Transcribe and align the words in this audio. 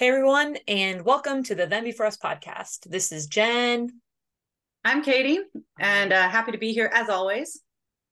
Hey 0.00 0.08
everyone, 0.08 0.56
and 0.66 1.04
welcome 1.04 1.42
to 1.42 1.54
the 1.54 1.66
Them 1.66 1.84
Before 1.84 2.06
Us 2.06 2.16
podcast. 2.16 2.88
This 2.88 3.12
is 3.12 3.26
Jenn. 3.26 4.00
I'm 4.82 5.02
Katy, 5.02 5.40
and 5.78 6.10
uh, 6.10 6.26
happy 6.26 6.52
to 6.52 6.56
be 6.56 6.72
here 6.72 6.90
as 6.90 7.10
always. 7.10 7.60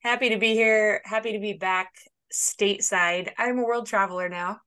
Happy 0.03 0.29
to 0.29 0.37
be 0.37 0.53
here. 0.53 1.01
Happy 1.07 1.33
to 1.33 1.39
be 1.39 1.55
back 1.55 1.89
stateside. 2.31 3.31
I'm 3.39 3.59
a 3.59 3.65
world 3.65 3.87
traveler 3.87 4.29
now, 4.29 4.61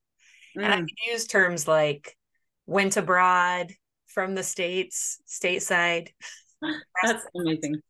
mm. 0.57 0.63
and 0.63 0.73
I 0.73 0.77
mm. 0.77 0.87
can 0.87 1.13
use 1.13 1.27
terms 1.27 1.67
like 1.67 2.17
went 2.65 2.97
abroad, 2.97 3.71
from 4.07 4.33
the 4.33 4.41
states, 4.41 5.21
stateside. 5.27 6.07
That's 7.03 7.23
amazing. 7.35 7.81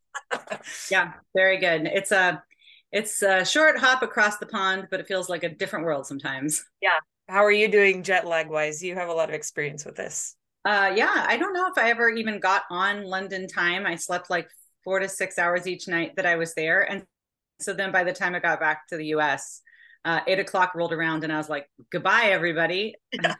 yeah, 0.90 1.14
very 1.34 1.56
good. 1.56 1.86
It's 1.86 2.12
a 2.12 2.42
it's 2.92 3.22
a 3.22 3.46
short 3.46 3.78
hop 3.78 4.02
across 4.02 4.36
the 4.36 4.44
pond, 4.44 4.88
but 4.90 5.00
it 5.00 5.06
feels 5.06 5.30
like 5.30 5.42
a 5.42 5.48
different 5.48 5.86
world 5.86 6.06
sometimes. 6.06 6.62
Yeah, 6.82 6.98
how 7.32 7.42
are 7.42 7.50
you 7.50 7.66
doing 7.66 8.02
jet 8.02 8.26
lag 8.26 8.50
wise? 8.50 8.82
You 8.82 8.94
have 8.94 9.08
a 9.08 9.12
lot 9.12 9.30
of 9.30 9.34
experience 9.34 9.86
with 9.86 9.96
this. 9.96 10.36
Uh, 10.66 10.92
yeah, 10.94 11.24
I 11.26 11.38
don't 11.38 11.54
know 11.54 11.66
if 11.66 11.78
I 11.78 11.88
ever 11.88 12.10
even 12.10 12.38
got 12.38 12.64
on 12.70 13.04
London 13.04 13.48
time. 13.48 13.86
I 13.86 13.96
slept 13.96 14.28
like 14.28 14.48
four 14.84 14.98
to 14.98 15.08
six 15.08 15.38
hours 15.38 15.66
each 15.66 15.88
night 15.88 16.12
that 16.16 16.26
I 16.26 16.36
was 16.36 16.52
there. 16.52 16.82
And 16.82 17.04
so 17.58 17.72
then 17.72 17.90
by 17.90 18.04
the 18.04 18.12
time 18.12 18.34
I 18.34 18.38
got 18.38 18.60
back 18.60 18.86
to 18.88 18.98
the 18.98 19.06
US, 19.06 19.62
uh, 20.04 20.20
eight 20.26 20.40
o'clock 20.40 20.74
rolled 20.74 20.92
around 20.92 21.24
and 21.24 21.32
I 21.32 21.38
was 21.38 21.48
like, 21.48 21.66
goodbye, 21.90 22.26
everybody. 22.26 22.96
Yeah. 23.14 23.34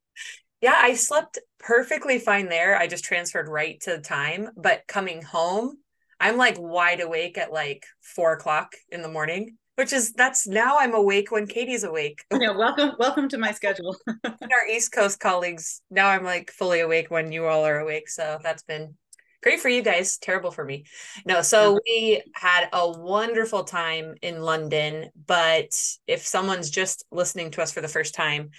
yeah, 0.60 0.78
I 0.82 0.92
slept 0.92 1.38
perfectly 1.58 2.18
fine 2.18 2.50
there. 2.50 2.76
I 2.76 2.86
just 2.86 3.02
transferred 3.02 3.48
right 3.48 3.80
to 3.80 3.96
the 3.96 4.02
time. 4.02 4.50
But 4.58 4.82
coming 4.86 5.22
home, 5.22 5.78
I'm 6.20 6.36
like 6.36 6.56
wide 6.58 7.00
awake 7.00 7.38
at 7.38 7.50
like 7.50 7.86
four 8.02 8.34
o'clock 8.34 8.74
in 8.90 9.00
the 9.00 9.08
morning 9.08 9.56
which 9.82 9.92
is 9.92 10.12
that's 10.12 10.46
now 10.46 10.78
I'm 10.78 10.94
awake 10.94 11.32
when 11.32 11.48
Katy's 11.48 11.82
awake. 11.82 12.24
Yeah, 12.30 12.52
welcome, 12.56 12.92
welcome 13.00 13.28
to 13.30 13.36
my 13.36 13.50
schedule. 13.50 13.96
and 14.06 14.22
our 14.52 14.68
East 14.70 14.92
Coast 14.92 15.18
colleagues, 15.18 15.82
now 15.90 16.06
I'm 16.06 16.22
like 16.22 16.52
fully 16.52 16.78
awake 16.78 17.10
when 17.10 17.32
you 17.32 17.46
all 17.46 17.66
are 17.66 17.80
awake. 17.80 18.08
So 18.08 18.38
that's 18.44 18.62
been 18.62 18.94
great 19.42 19.58
for 19.58 19.68
you 19.68 19.82
guys, 19.82 20.18
terrible 20.18 20.52
for 20.52 20.64
me. 20.64 20.84
No, 21.26 21.42
so 21.42 21.80
we 21.84 22.22
had 22.32 22.68
a 22.72 22.92
wonderful 22.92 23.64
time 23.64 24.14
in 24.22 24.42
London, 24.42 25.10
but 25.26 25.70
if 26.06 26.24
someone's 26.24 26.70
just 26.70 27.04
listening 27.10 27.50
to 27.50 27.62
us 27.62 27.72
for 27.72 27.80
the 27.80 27.88
first 27.88 28.14
time, 28.14 28.50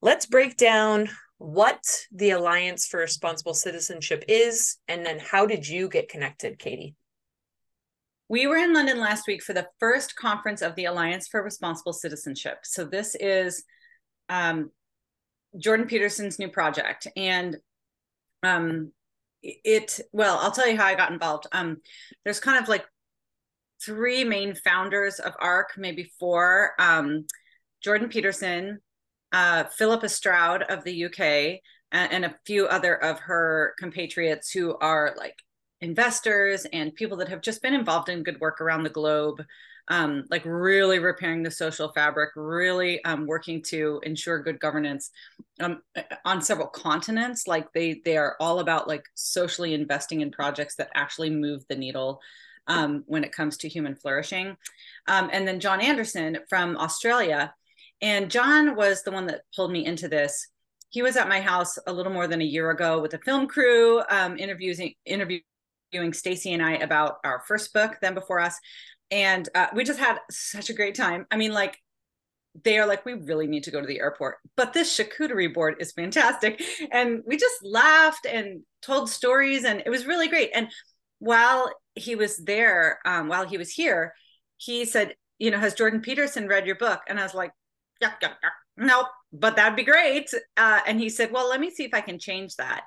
let's 0.00 0.26
break 0.26 0.56
down 0.56 1.08
what 1.38 1.82
the 2.12 2.30
Alliance 2.30 2.86
for 2.86 3.00
Responsible 3.00 3.54
Citizenship 3.54 4.24
is 4.28 4.76
and 4.86 5.04
then 5.04 5.18
how 5.18 5.44
did 5.44 5.66
you 5.66 5.88
get 5.88 6.08
connected, 6.08 6.60
Katy? 6.60 6.94
We 8.28 8.46
were 8.46 8.56
in 8.56 8.74
London 8.74 8.98
last 8.98 9.28
week 9.28 9.42
for 9.42 9.52
the 9.52 9.68
first 9.78 10.16
conference 10.16 10.60
of 10.60 10.74
the 10.74 10.86
Alliance 10.86 11.28
for 11.28 11.42
Responsible 11.42 11.92
Citizenship. 11.92 12.58
So 12.64 12.84
this 12.84 13.14
is 13.14 13.64
um, 14.28 14.70
Jordan 15.56 15.86
Peterson's 15.86 16.38
new 16.38 16.48
project, 16.48 17.06
and 17.16 17.56
um, 18.42 18.92
it. 19.42 20.00
Well, 20.12 20.38
I'll 20.38 20.50
tell 20.50 20.68
you 20.68 20.76
how 20.76 20.86
I 20.86 20.96
got 20.96 21.12
involved. 21.12 21.46
Um, 21.52 21.78
there's 22.24 22.40
kind 22.40 22.60
of 22.60 22.68
like 22.68 22.84
three 23.84 24.24
main 24.24 24.56
founders 24.56 25.20
of 25.20 25.34
ARC, 25.38 25.74
maybe 25.76 26.10
four. 26.18 26.72
Um, 26.80 27.26
Jordan 27.82 28.08
Peterson, 28.08 28.80
uh, 29.32 29.64
Philippa 29.64 30.08
Stroud 30.08 30.64
of 30.64 30.82
the 30.82 31.04
UK, 31.04 31.20
and, 31.92 32.12
and 32.12 32.24
a 32.24 32.34
few 32.44 32.66
other 32.66 32.94
of 32.94 33.20
her 33.20 33.74
compatriots 33.78 34.50
who 34.50 34.76
are 34.78 35.14
like 35.16 35.36
investors 35.80 36.66
and 36.72 36.94
people 36.94 37.18
that 37.18 37.28
have 37.28 37.42
just 37.42 37.62
been 37.62 37.74
involved 37.74 38.08
in 38.08 38.22
good 38.22 38.40
work 38.40 38.60
around 38.60 38.82
the 38.82 38.90
globe 38.90 39.42
um, 39.88 40.24
like 40.30 40.42
really 40.44 40.98
repairing 40.98 41.42
the 41.42 41.50
social 41.50 41.92
fabric 41.92 42.30
really 42.34 43.02
um, 43.04 43.26
working 43.26 43.62
to 43.62 44.00
ensure 44.02 44.42
good 44.42 44.58
governance 44.58 45.10
um, 45.60 45.82
on 46.24 46.42
several 46.42 46.66
continents. 46.68 47.46
Like 47.46 47.72
they 47.72 48.00
they 48.04 48.16
are 48.16 48.36
all 48.40 48.58
about 48.58 48.88
like 48.88 49.04
socially 49.14 49.74
investing 49.74 50.20
in 50.20 50.30
projects 50.30 50.76
that 50.76 50.90
actually 50.94 51.30
move 51.30 51.64
the 51.68 51.76
needle 51.76 52.20
um, 52.66 53.04
when 53.06 53.22
it 53.22 53.32
comes 53.32 53.56
to 53.58 53.68
human 53.68 53.94
flourishing. 53.94 54.56
Um, 55.06 55.30
and 55.32 55.46
then 55.46 55.60
john 55.60 55.80
anderson 55.80 56.38
from 56.48 56.76
australia. 56.76 57.54
And 58.02 58.30
john 58.30 58.74
was 58.74 59.02
the 59.02 59.12
one 59.12 59.26
that 59.26 59.42
pulled 59.54 59.70
me 59.70 59.86
into 59.86 60.08
this. 60.08 60.48
He 60.88 61.02
was 61.02 61.16
at 61.16 61.28
my 61.28 61.40
house 61.40 61.78
a 61.86 61.92
little 61.92 62.12
more 62.12 62.26
than 62.26 62.40
a 62.40 62.44
year 62.44 62.70
ago 62.70 63.00
with 63.00 63.14
a 63.14 63.18
film 63.18 63.46
crew 63.46 64.02
um, 64.10 64.36
interviewing 64.36 64.94
interview 65.04 65.40
interviewing 65.92 66.12
Stacy 66.12 66.52
and 66.52 66.62
I 66.62 66.72
about 66.72 67.16
our 67.24 67.42
first 67.46 67.72
book, 67.72 67.98
Them 68.00 68.14
Before 68.14 68.40
Us, 68.40 68.58
and 69.10 69.48
uh, 69.54 69.68
we 69.74 69.84
just 69.84 69.98
had 69.98 70.18
such 70.30 70.70
a 70.70 70.74
great 70.74 70.94
time. 70.94 71.26
I 71.30 71.36
mean, 71.36 71.52
like 71.52 71.78
they 72.64 72.78
are 72.78 72.86
like, 72.86 73.04
we 73.04 73.12
really 73.12 73.46
need 73.46 73.64
to 73.64 73.70
go 73.70 73.80
to 73.80 73.86
the 73.86 74.00
airport, 74.00 74.36
but 74.56 74.72
this 74.72 74.96
charcuterie 74.96 75.52
board 75.52 75.76
is 75.80 75.92
fantastic, 75.92 76.62
and 76.90 77.22
we 77.26 77.36
just 77.36 77.62
laughed 77.62 78.26
and 78.26 78.62
told 78.82 79.10
stories, 79.10 79.64
and 79.64 79.82
it 79.84 79.90
was 79.90 80.06
really 80.06 80.28
great. 80.28 80.50
And 80.54 80.68
while 81.18 81.72
he 81.94 82.14
was 82.14 82.36
there, 82.38 82.98
um, 83.04 83.28
while 83.28 83.46
he 83.46 83.58
was 83.58 83.70
here, 83.70 84.12
he 84.58 84.84
said, 84.84 85.14
you 85.38 85.50
know, 85.50 85.58
has 85.58 85.74
Jordan 85.74 86.00
Peterson 86.00 86.48
read 86.48 86.66
your 86.66 86.76
book? 86.76 87.00
And 87.08 87.18
I 87.20 87.22
was 87.22 87.34
like, 87.34 87.52
yeah, 88.00 88.12
yeah, 88.20 88.32
yeah. 88.42 88.84
nope, 88.86 89.06
but 89.32 89.56
that'd 89.56 89.76
be 89.76 89.82
great. 89.82 90.30
Uh, 90.56 90.80
and 90.86 91.00
he 91.00 91.08
said, 91.08 91.32
well, 91.32 91.48
let 91.48 91.60
me 91.60 91.70
see 91.70 91.84
if 91.84 91.94
I 91.94 92.00
can 92.00 92.18
change 92.18 92.56
that. 92.56 92.84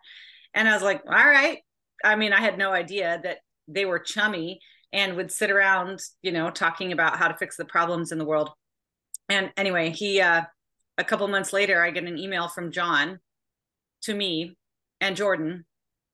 And 0.53 0.67
I 0.67 0.73
was 0.73 0.83
like, 0.83 1.01
all 1.05 1.11
right, 1.11 1.59
I 2.03 2.15
mean, 2.15 2.33
I 2.33 2.41
had 2.41 2.57
no 2.57 2.71
idea 2.71 3.19
that 3.23 3.39
they 3.67 3.85
were 3.85 3.99
chummy 3.99 4.59
and 4.91 5.15
would 5.15 5.31
sit 5.31 5.51
around, 5.51 5.99
you 6.21 6.31
know, 6.31 6.49
talking 6.49 6.91
about 6.91 7.17
how 7.17 7.27
to 7.27 7.37
fix 7.37 7.57
the 7.57 7.65
problems 7.65 8.11
in 8.11 8.17
the 8.17 8.25
world. 8.25 8.51
And 9.29 9.51
anyway, 9.55 9.91
he, 9.91 10.21
uh, 10.21 10.43
a 10.97 11.03
couple 11.03 11.27
months 11.27 11.53
later, 11.53 11.83
I 11.83 11.91
get 11.91 12.03
an 12.03 12.17
email 12.17 12.47
from 12.47 12.71
John 12.71 13.19
to 14.03 14.13
me 14.13 14.57
and 14.99 15.15
Jordan 15.15 15.65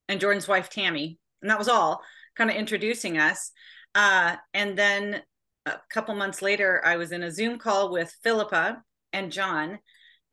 and 0.09 0.19
Jordan's 0.19 0.47
wife, 0.47 0.69
Tammy. 0.69 1.17
And 1.41 1.49
that 1.49 1.59
was 1.59 1.69
all 1.69 2.01
kind 2.35 2.49
of 2.49 2.55
introducing 2.55 3.17
us. 3.17 3.51
Uh, 3.93 4.35
and 4.53 4.77
then 4.77 5.21
a 5.65 5.79
couple 5.89 6.13
months 6.15 6.41
later, 6.41 6.81
I 6.85 6.97
was 6.97 7.11
in 7.11 7.23
a 7.23 7.31
Zoom 7.31 7.57
call 7.57 7.91
with 7.91 8.13
Philippa 8.23 8.83
and 9.13 9.31
John. 9.31 9.79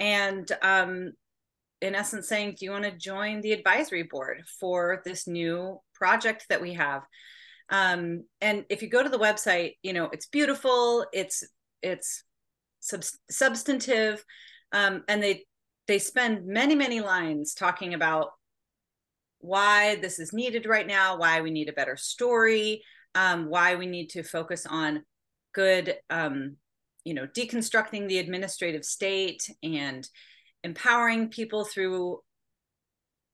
And 0.00 0.50
um, 0.62 1.12
in 1.82 1.94
essence 1.94 2.28
saying, 2.28 2.56
do 2.58 2.64
you 2.64 2.70
want 2.70 2.84
to 2.84 2.96
join 2.96 3.40
the 3.40 3.52
advisory 3.52 4.04
board 4.04 4.42
for 4.60 5.02
this 5.04 5.26
new 5.26 5.80
project 5.94 6.46
that 6.48 6.62
we 6.62 6.74
have? 6.74 7.02
Um, 7.68 8.24
and 8.40 8.64
if 8.70 8.82
you 8.82 8.88
go 8.88 9.02
to 9.02 9.08
the 9.08 9.18
website, 9.18 9.72
you 9.82 9.92
know, 9.92 10.08
it's 10.12 10.26
beautiful, 10.26 11.04
it's, 11.12 11.42
it's 11.82 12.22
sub- 12.80 13.04
substantive. 13.30 14.24
Um, 14.72 15.02
and 15.08 15.22
they, 15.22 15.44
they 15.88 15.98
spend 15.98 16.46
many, 16.46 16.74
many 16.74 17.00
lines 17.00 17.54
talking 17.54 17.94
about 17.94 18.28
why 19.40 19.96
this 19.96 20.20
is 20.20 20.32
needed 20.32 20.66
right 20.66 20.86
now, 20.86 21.18
why 21.18 21.40
we 21.40 21.50
need 21.50 21.68
a 21.68 21.72
better 21.74 21.96
story, 21.96 22.84
um, 23.16 23.50
why 23.50 23.74
we 23.74 23.86
need 23.86 24.10
to 24.10 24.22
focus 24.22 24.66
on 24.66 25.02
good, 25.52 25.96
um, 26.10 26.56
you 27.04 27.14
know, 27.14 27.26
deconstructing 27.26 28.06
the 28.06 28.18
administrative 28.18 28.84
state 28.84 29.50
and 29.62 30.08
empowering 30.64 31.28
people 31.28 31.64
through 31.64 32.20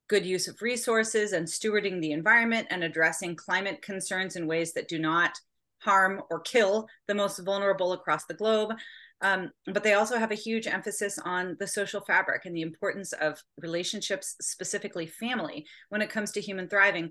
good 0.09 0.25
use 0.25 0.49
of 0.49 0.62
resources 0.62 1.33
and 1.33 1.47
stewarding 1.47 2.00
the 2.00 2.12
environment 2.12 2.66
and 2.71 2.83
addressing 2.83 3.37
climate 3.37 3.83
concerns 3.83 4.37
in 4.37 4.47
ways 4.47 4.72
that 4.72 4.89
do 4.89 4.99
not 4.99 5.38
harm 5.81 6.22
or 6.31 6.41
kill 6.41 6.88
the 7.06 7.15
most 7.15 7.38
vulnerable 7.38 7.93
across 7.93 8.25
the 8.25 8.34
globe. 8.34 8.72
Um, 9.21 9.50
but 9.67 9.83
they 9.83 9.94
also 9.94 10.17
have 10.17 10.31
a 10.31 10.37
huge 10.37 10.67
emphasis 10.67 11.19
on 11.25 11.56
the 11.59 11.67
social 11.67 12.00
fabric 12.00 12.47
and 12.47 12.56
the 12.56 12.62
importance 12.62 13.12
of 13.12 13.43
relationships, 13.61 14.37
specifically 14.41 15.06
family, 15.06 15.67
when 15.88 16.03
it 16.03 16.11
comes 16.11 16.33
to 16.33 16.41
human 16.41 16.69
thriving. 16.69 17.11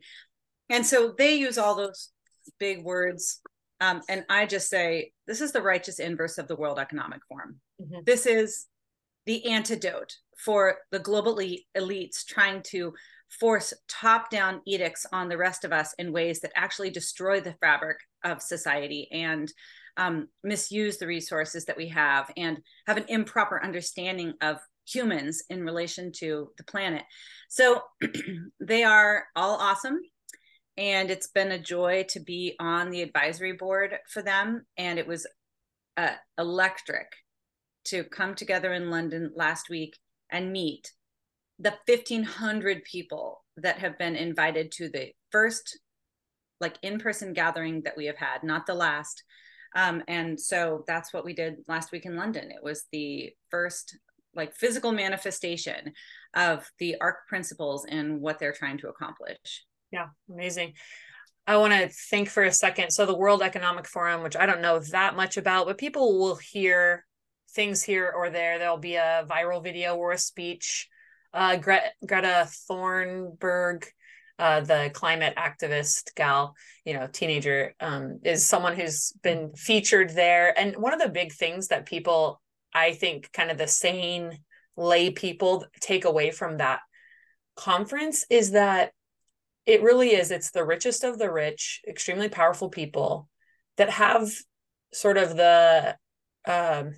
And 0.70 0.86
so 0.86 1.14
they 1.18 1.36
use 1.36 1.58
all 1.58 1.76
those 1.76 2.10
big 2.60 2.84
words. 2.84 3.42
Um, 3.80 4.02
and 4.10 4.26
I 4.30 4.46
just 4.46 4.70
say, 4.70 5.12
this 5.28 5.42
is 5.42 5.52
the 5.52 5.62
righteous 5.62 6.00
inverse 6.00 6.38
of 6.38 6.48
the 6.48 6.56
World 6.56 6.80
Economic 6.80 7.20
Forum. 7.28 7.60
Mm-hmm. 7.82 8.00
This 8.06 8.26
is 8.26 8.68
the 9.28 9.46
antidote 9.46 10.16
for 10.38 10.78
the 10.92 11.00
global 11.00 11.36
elites 11.78 12.26
trying 12.26 12.64
to 12.64 12.94
force 13.30 13.74
top 13.90 14.30
down 14.30 14.62
edicts 14.66 15.06
on 15.12 15.28
the 15.28 15.38
rest 15.38 15.66
of 15.66 15.74
us 15.74 15.94
in 16.00 16.14
ways 16.14 16.40
that 16.40 16.52
actually 16.56 16.90
destroy 16.90 17.42
the 17.42 17.56
fabric 17.60 17.98
of 18.24 18.42
society 18.42 19.08
and 19.12 19.52
um, 19.98 20.30
misuse 20.44 20.98
the 20.98 21.08
resources 21.08 21.66
that 21.66 21.76
we 21.76 21.90
have 21.90 22.32
and 22.38 22.60
have 22.86 22.98
an 22.98 23.06
improper 23.10 23.62
understanding 23.62 24.34
of 24.42 24.58
humans 24.88 25.44
in 25.50 25.66
relation 25.66 26.12
to 26.14 26.50
the 26.58 26.64
planet. 26.64 27.04
So 27.50 27.82
they 28.62 28.84
are 28.84 29.26
all 29.36 29.58
awesome. 29.58 30.00
And 30.78 31.10
it's 31.10 31.28
been 31.28 31.52
a 31.52 31.60
joy 31.60 32.06
to 32.10 32.20
be 32.20 32.56
on 32.60 32.92
the 32.92 33.02
advisory 33.02 33.54
board 33.54 33.98
for 34.10 34.22
them. 34.22 34.66
And 34.78 35.00
it 35.00 35.08
was 35.08 35.28
uh, 35.98 36.14
electric 36.38 37.08
to 37.88 38.04
come 38.04 38.36
together 38.36 38.74
in 38.74 38.90
London 38.90 39.32
last 39.36 39.70
week 39.70 39.98
and 40.32 40.52
meet 40.52 40.92
the 41.60 41.74
1500 41.86 42.84
people 42.84 43.44
that 43.58 43.80
have 43.80 43.98
been 43.98 44.16
invited 44.16 44.72
to 44.72 44.90
the 44.90 45.12
first 45.32 45.80
like 46.60 46.78
in-person 46.82 47.34
gathering 47.34 47.82
that 47.84 47.98
we 47.98 48.06
have 48.06 48.18
had 48.18 48.44
not 48.44 48.66
the 48.66 48.74
last. 48.74 49.24
Um, 49.76 50.02
and 50.08 50.40
so 50.40 50.84
that's 50.88 51.14
what 51.14 51.26
we 51.26 51.34
did 51.34 51.58
last 51.68 51.92
week 51.92 52.06
in 52.06 52.16
london. 52.16 52.52
It 52.52 52.64
was 52.64 52.86
the 52.92 53.32
first 53.50 53.98
like 54.36 54.56
physical 54.56 54.92
manifestation 54.92 55.94
of 56.36 56.70
the 56.80 56.96
arc 57.02 57.28
principles 57.28 57.86
and 57.86 58.22
what 58.22 58.40
they're 58.40 58.54
trying 58.54 58.78
to 58.80 58.90
accomplish. 58.90 59.66
Yeah 59.92 60.08
amazing. 60.32 60.74
I 61.46 61.58
want 61.58 61.74
to 61.74 61.88
think 61.88 62.28
for 62.30 62.44
a 62.44 62.52
second. 62.52 62.92
So 62.92 63.06
the 63.06 63.18
world 63.18 63.42
economic 63.42 63.88
forum 63.88 64.22
which 64.24 64.36
i 64.36 64.46
don't 64.46 64.62
know 64.62 64.80
that 64.80 65.16
much 65.16 65.38
about 65.38 65.66
but 65.68 65.78
people 65.78 66.20
will 66.20 66.36
hear 66.36 67.06
things 67.52 67.84
here 67.84 68.12
or 68.16 68.30
there 68.30 68.60
there'll 68.60 68.78
be 68.78 68.96
a 68.96 69.26
viral 69.30 69.64
video 69.64 69.96
or 69.96 70.12
a 70.12 70.18
speech 70.18 70.88
uh, 71.34 71.56
Gre- 71.58 71.94
greta 72.06 72.48
thunberg 72.70 73.86
uh, 74.40 74.62
the 74.62 74.92
climate 74.94 75.34
activist 75.36 76.14
gal, 76.16 76.56
you 76.86 76.94
know, 76.94 77.08
teenager, 77.08 77.74
um, 77.80 78.20
is 78.24 78.46
someone 78.46 78.76
who's 78.76 79.12
been 79.24 79.52
featured 79.56 80.12
there. 80.12 80.58
And 80.58 80.76
one 80.78 80.94
of 80.94 81.00
the 81.00 81.10
big 81.10 81.34
things 81.34 81.70
that 81.70 81.88
people, 81.88 82.40
I 82.74 82.94
think, 82.94 83.32
kind 83.32 83.50
of 83.50 83.58
the 83.58 83.68
sane 83.68 84.38
lay 84.76 85.10
people 85.10 85.66
take 85.82 86.06
away 86.06 86.30
from 86.30 86.58
that 86.58 86.82
conference 87.56 88.26
is 88.30 88.52
that 88.52 88.92
it 89.66 89.82
really 89.82 90.12
is 90.12 90.30
it's 90.30 90.52
the 90.52 90.64
richest 90.64 91.04
of 91.04 91.18
the 91.18 91.32
rich 91.32 91.82
extremely 91.88 92.30
powerful 92.30 92.70
people 92.70 93.28
that 93.78 93.90
have 93.90 94.32
sort 94.94 95.18
of 95.18 95.36
the 95.36 95.98
um, 96.48 96.94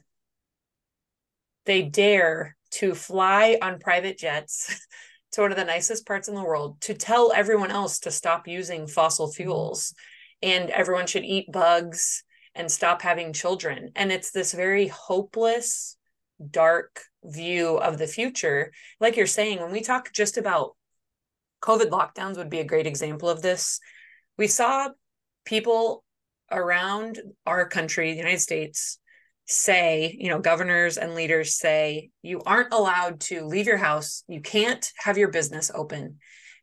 they 1.70 1.84
dare 1.84 2.58
to 2.72 2.96
fly 2.96 3.56
on 3.62 3.78
private 3.80 4.18
jets 4.18 4.88
to 5.32 5.42
one 5.42 5.52
of 5.52 5.58
the 5.58 5.64
nicest 5.64 6.04
parts 6.08 6.28
in 6.28 6.34
the 6.34 6.44
world 6.44 6.82
to 6.82 6.96
tell 6.96 7.32
everyone 7.32 7.70
else 7.70 8.00
to 8.00 8.12
stop 8.12 8.48
using 8.48 8.88
fossil 8.88 9.28
mm-hmm. 9.28 9.44
fuels 9.44 9.94
and 10.42 10.72
everyone 10.72 11.06
should 11.06 11.24
eat 11.24 11.52
bugs 11.52 12.24
and 12.56 12.72
stop 12.72 13.04
having 13.04 13.34
children. 13.34 13.92
And 13.96 14.12
it's 14.12 14.32
this 14.32 14.52
very 14.52 14.88
hopeless, 14.88 15.96
dark 16.50 17.04
view 17.24 17.78
of 17.78 18.00
the 18.00 18.08
future. 18.08 18.72
Like 19.00 19.16
you're 19.16 19.28
saying, 19.28 19.62
when 19.62 19.72
we 19.72 19.82
talk 19.82 20.12
just 20.12 20.38
about 20.38 20.76
COVID 21.62 21.92
lockdowns, 21.92 22.38
would 22.38 22.50
be 22.50 22.62
a 22.62 22.66
great 22.66 22.88
example 22.88 23.30
of 23.30 23.44
this. 23.44 23.80
We 24.38 24.48
saw 24.48 24.90
people 25.46 26.04
around 26.50 27.20
our 27.46 27.68
country, 27.68 28.12
the 28.12 28.18
United 28.18 28.40
States, 28.40 28.98
say, 29.50 30.16
you 30.20 30.30
know, 30.30 30.40
governors 30.40 30.98
and 30.98 31.16
leaders 31.16 31.56
say, 31.56 32.12
you 32.22 32.40
aren't 32.46 32.72
allowed 32.72 33.20
to 33.20 33.46
leave 33.46 33.66
your 33.66 33.78
house, 33.78 34.24
you 34.28 34.42
can't 34.42 34.92
have 34.98 35.18
your 35.18 35.30
business 35.30 35.72
open. 35.74 36.18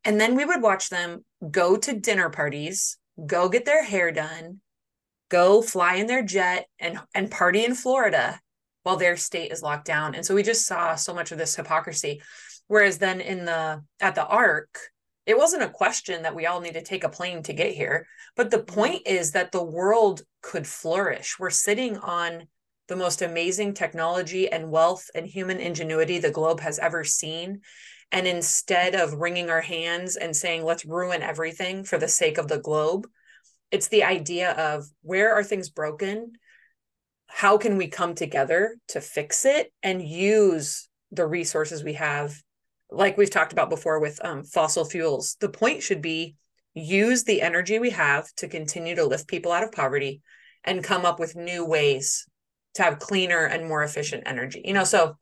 And 0.05 0.21
then 0.21 0.37
we 0.37 0.45
would 0.45 0.63
watch 0.63 0.89
them 0.89 1.25
go 1.51 1.77
to 1.77 1.99
dinner 1.99 2.31
parties, 2.31 2.97
go 3.27 3.49
get 3.49 3.65
their 3.65 3.85
hair 3.85 4.13
done, 4.13 4.61
go 5.29 5.61
fly 5.63 5.97
in 5.97 6.07
their 6.07 6.23
jet 6.23 6.67
and 6.79 7.01
and 7.13 7.29
party 7.29 7.65
in 7.65 7.75
Florida 7.75 8.41
while 8.85 8.97
their 8.97 9.17
state 9.17 9.51
is 9.51 9.63
locked 9.63 9.87
down. 9.87 10.15
And 10.15 10.25
so 10.25 10.37
we 10.37 10.45
just 10.45 10.65
saw 10.65 10.95
so 10.95 11.13
much 11.13 11.33
of 11.33 11.39
this 11.39 11.57
hypocrisy. 11.57 12.23
Whereas 12.69 12.99
then 12.99 13.21
in 13.21 13.45
the 13.45 13.83
at 14.01 14.15
the 14.15 14.27
arc, 14.27 14.79
it 15.27 15.37
wasn't 15.37 15.65
a 15.65 15.69
question 15.69 16.23
that 16.23 16.37
we 16.37 16.47
all 16.47 16.61
need 16.61 16.75
to 16.75 16.83
take 16.83 17.03
a 17.03 17.09
plane 17.09 17.43
to 17.43 17.53
get 17.53 17.75
here. 17.75 18.07
But 18.37 18.53
the 18.53 18.59
mm-hmm. 18.59 18.75
point 18.75 19.03
is 19.07 19.33
that 19.33 19.51
the 19.51 19.65
world 19.65 20.23
could 20.41 20.69
flourish. 20.69 21.37
We're 21.41 21.51
sitting 21.51 21.97
on 21.97 22.47
the 22.89 22.97
most 22.97 23.23
amazing 23.23 23.75
technology 23.75 24.51
and 24.51 24.71
wealth 24.71 25.11
and 25.15 25.27
human 25.27 25.59
ingenuity 25.59 26.19
the 26.19 26.31
globe 26.31 26.61
has 26.61 26.79
ever 26.79 27.05
seen. 27.05 27.61
And 28.13 28.27
instead 28.27 28.95
of 28.95 29.15
wringing 29.15 29.51
our 29.51 29.61
hands 29.61 30.17
and 30.17 30.35
saying, 30.35 30.65
let's 30.65 30.85
ruin 30.85 31.23
everything 31.23 31.85
for 31.85 31.99
the 31.99 32.09
sake 32.09 32.39
of 32.39 32.49
the 32.49 32.61
globe, 32.61 33.07
it's 33.73 33.89
the 33.89 34.05
idea 34.05 34.53
of 34.53 34.87
where 35.03 35.35
are 35.35 35.43
things 35.43 35.69
broken? 35.69 36.33
How 37.27 37.59
can 37.59 37.77
we 37.77 37.89
come 37.89 38.15
together 38.15 38.77
to 38.89 39.01
fix 39.01 39.45
it 39.45 39.73
and 39.83 40.01
use 40.01 40.89
the 41.11 41.27
resources 41.27 41.83
we 41.83 41.95
have? 41.95 42.41
Like 42.91 43.19
we've 43.19 43.31
talked 43.31 43.53
about 43.53 43.71
before 43.71 43.99
with 43.99 44.25
um, 44.25 44.45
fossil 44.45 44.85
fuels, 44.85 45.37
the 45.41 45.49
point 45.49 45.83
should 45.83 46.01
be 46.01 46.37
use 46.75 47.25
the 47.25 47.43
energy 47.43 47.79
we 47.81 47.91
have 47.91 48.33
to 48.37 48.47
continue 48.47 48.95
to 48.95 49.05
lift 49.05 49.27
people 49.27 49.51
out 49.51 49.65
of 49.65 49.73
poverty 49.73 50.21
and 50.63 50.85
come 50.85 51.05
up 51.05 51.19
with 51.19 51.35
new 51.35 51.65
ways 51.65 52.27
to 52.77 52.83
have 52.83 52.99
cleaner 52.99 53.45
and 53.45 53.69
more 53.69 53.83
efficient 53.83 54.23
energy 54.27 54.63
you 54.65 54.73
know? 54.73 54.85
So 54.85 55.17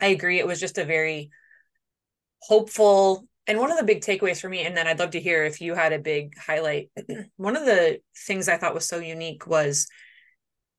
i 0.00 0.06
agree 0.06 0.38
it 0.38 0.46
was 0.46 0.60
just 0.60 0.78
a 0.78 0.84
very 0.84 1.30
hopeful 2.42 3.26
and 3.46 3.58
one 3.58 3.70
of 3.70 3.78
the 3.78 3.84
big 3.84 4.00
takeaways 4.00 4.40
for 4.40 4.48
me 4.48 4.64
and 4.64 4.76
then 4.76 4.86
i'd 4.86 4.98
love 4.98 5.10
to 5.10 5.20
hear 5.20 5.44
if 5.44 5.60
you 5.60 5.74
had 5.74 5.92
a 5.92 5.98
big 5.98 6.38
highlight. 6.38 6.90
One 7.36 7.56
of 7.56 7.64
the 7.64 8.00
things 8.26 8.48
i 8.48 8.56
thought 8.56 8.74
was 8.74 8.88
so 8.88 8.98
unique 8.98 9.46
was 9.46 9.88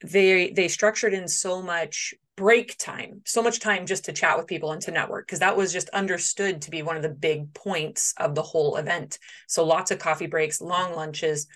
they 0.04 0.52
they 0.52 0.68
structured 0.68 1.14
in 1.14 1.28
so 1.28 1.62
much 1.62 2.14
break 2.36 2.78
time 2.78 3.22
so 3.26 3.44
much 3.44 3.60
time 3.60 3.86
just 3.86 4.06
to 4.06 4.14
chat 4.14 4.38
with 4.38 4.48
people 4.48 4.72
and 4.72 4.82
to 4.82 4.92
network 4.92 5.28
because 5.28 5.40
that 5.40 5.56
was 5.56 5.72
just 5.72 5.90
understood 5.90 6.62
to 6.62 6.72
be 6.72 6.82
one 6.82 6.98
of 6.98 7.04
the 7.04 7.10
big 7.10 7.54
points 7.54 8.14
of 8.18 8.34
the 8.34 8.42
whole 8.42 8.76
event. 8.76 9.20
So 9.48 9.64
lots 9.64 9.92
of 9.92 10.00
coffee 10.00 10.28
breaks 10.28 10.60
long 10.60 10.96
lunches 10.96 11.48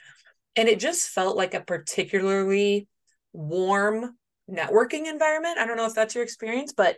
and 0.55 0.69
it 0.69 0.79
just 0.79 1.09
felt 1.09 1.35
like 1.35 1.53
a 1.53 1.61
particularly 1.61 2.87
warm 3.33 4.15
networking 4.49 5.07
environment. 5.07 5.57
I 5.57 5.65
don't 5.65 5.77
know 5.77 5.85
if 5.85 5.93
that's 5.93 6.15
your 6.15 6.23
experience, 6.23 6.73
but 6.73 6.97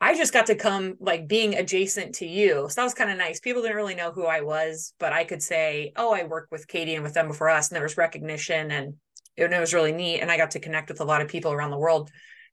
I 0.00 0.16
just 0.16 0.32
got 0.32 0.46
to 0.46 0.54
come 0.54 0.96
like 1.00 1.28
being 1.28 1.54
adjacent 1.54 2.16
to 2.16 2.26
you. 2.26 2.66
So 2.68 2.74
that 2.80 2.84
was 2.84 2.94
kind 2.94 3.10
of 3.10 3.16
nice. 3.16 3.40
People 3.40 3.62
didn't 3.62 3.76
really 3.76 3.94
know 3.94 4.12
who 4.12 4.26
I 4.26 4.42
was, 4.42 4.92
but 4.98 5.12
I 5.12 5.24
could 5.24 5.42
say, 5.42 5.92
oh, 5.96 6.12
I 6.12 6.24
worked 6.24 6.52
with 6.52 6.68
Katy 6.68 6.94
and 6.94 7.04
with 7.04 7.14
them 7.14 7.28
before 7.28 7.48
us. 7.48 7.68
And 7.68 7.76
there 7.76 7.82
was 7.82 7.96
recognition 7.96 8.70
and 8.70 8.94
it, 9.36 9.50
it 9.50 9.60
was 9.60 9.72
really 9.72 9.92
neat. 9.92 10.20
And 10.20 10.30
I 10.30 10.36
got 10.36 10.52
to 10.52 10.60
connect 10.60 10.90
with 10.90 11.00
a 11.00 11.04
lot 11.04 11.22
of 11.22 11.28
people 11.28 11.52
around 11.52 11.70
the 11.70 11.78
world 11.78 12.10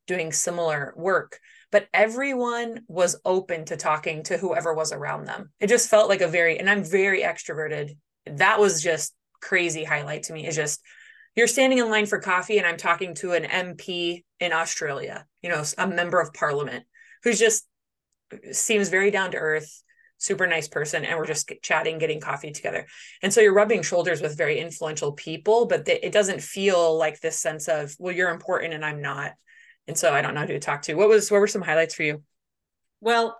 doing 0.08 0.32
similar 0.32 0.94
work. 0.96 1.40
But 1.72 1.88
everyone 1.94 2.82
was 2.88 3.20
open 3.26 3.66
to 3.66 3.78
talking 3.78 4.24
to 4.24 4.38
whoever 4.38 4.74
was 4.74 4.92
around 4.92 5.26
them. 5.26 5.52
It 5.60 5.68
just 5.68 5.90
felt 5.90 6.10
like 6.10 6.22
a 6.22 6.28
very, 6.28 6.60
and 6.60 6.70
I'm 6.70 6.84
very 6.84 7.22
extroverted. 7.22 7.98
That 8.26 8.60
was 8.60 8.82
just 8.82 9.14
crazy 9.42 9.84
highlight 9.84 10.24
to 10.24 10.34
me. 10.34 10.48
Is 10.48 10.56
just 10.56 10.82
you're 11.36 11.48
standing 11.48 11.80
in 11.80 11.90
line 11.90 12.06
for 12.06 12.20
coffee 12.20 12.58
and 12.58 12.68
I'm 12.68 12.78
talking 12.78 13.16
to 13.16 13.34
an 13.34 13.44
MP 13.44 14.24
in 14.40 14.54
Australia, 14.54 15.26
you 15.42 15.50
know, 15.50 15.64
a 15.78 15.88
member 15.88 16.20
of 16.20 16.34
parliament 16.34 16.86
who's 17.24 17.40
just 17.40 17.68
seems 18.52 18.90
very 18.90 19.12
down 19.12 19.32
to 19.32 19.38
earth, 19.38 19.84
super 20.18 20.46
nice 20.48 20.68
person. 20.68 21.06
And 21.06 21.18
we're 21.18 21.26
just 21.26 21.52
chatting, 21.62 21.98
getting 21.98 22.20
coffee 22.20 22.52
together. 22.52 22.86
And 23.22 23.34
so 23.34 23.42
you're 23.42 23.54
rubbing 23.54 23.82
shoulders 23.82 24.22
with 24.22 24.38
very 24.38 24.60
influential 24.60 25.14
people, 25.14 25.66
but 25.66 25.88
it 25.88 26.12
doesn't 26.12 26.42
feel 26.42 26.98
like 26.98 27.20
this 27.20 27.40
sense 27.40 27.68
of, 27.68 27.96
well, 27.98 28.14
you're 28.14 28.30
important 28.30 28.74
and 28.74 28.86
I'm 28.86 29.02
not. 29.02 29.34
And 29.88 29.98
so 29.98 30.14
I 30.14 30.22
don't 30.22 30.36
know 30.36 30.42
who 30.42 30.54
to 30.54 30.60
talk 30.60 30.84
to. 30.84 30.94
What 30.96 31.10
was, 31.10 31.32
what 31.32 31.42
were 31.42 31.48
some 31.48 31.62
highlights 31.62 31.96
for 31.96 32.04
you? 32.04 32.24
Well, 33.00 33.38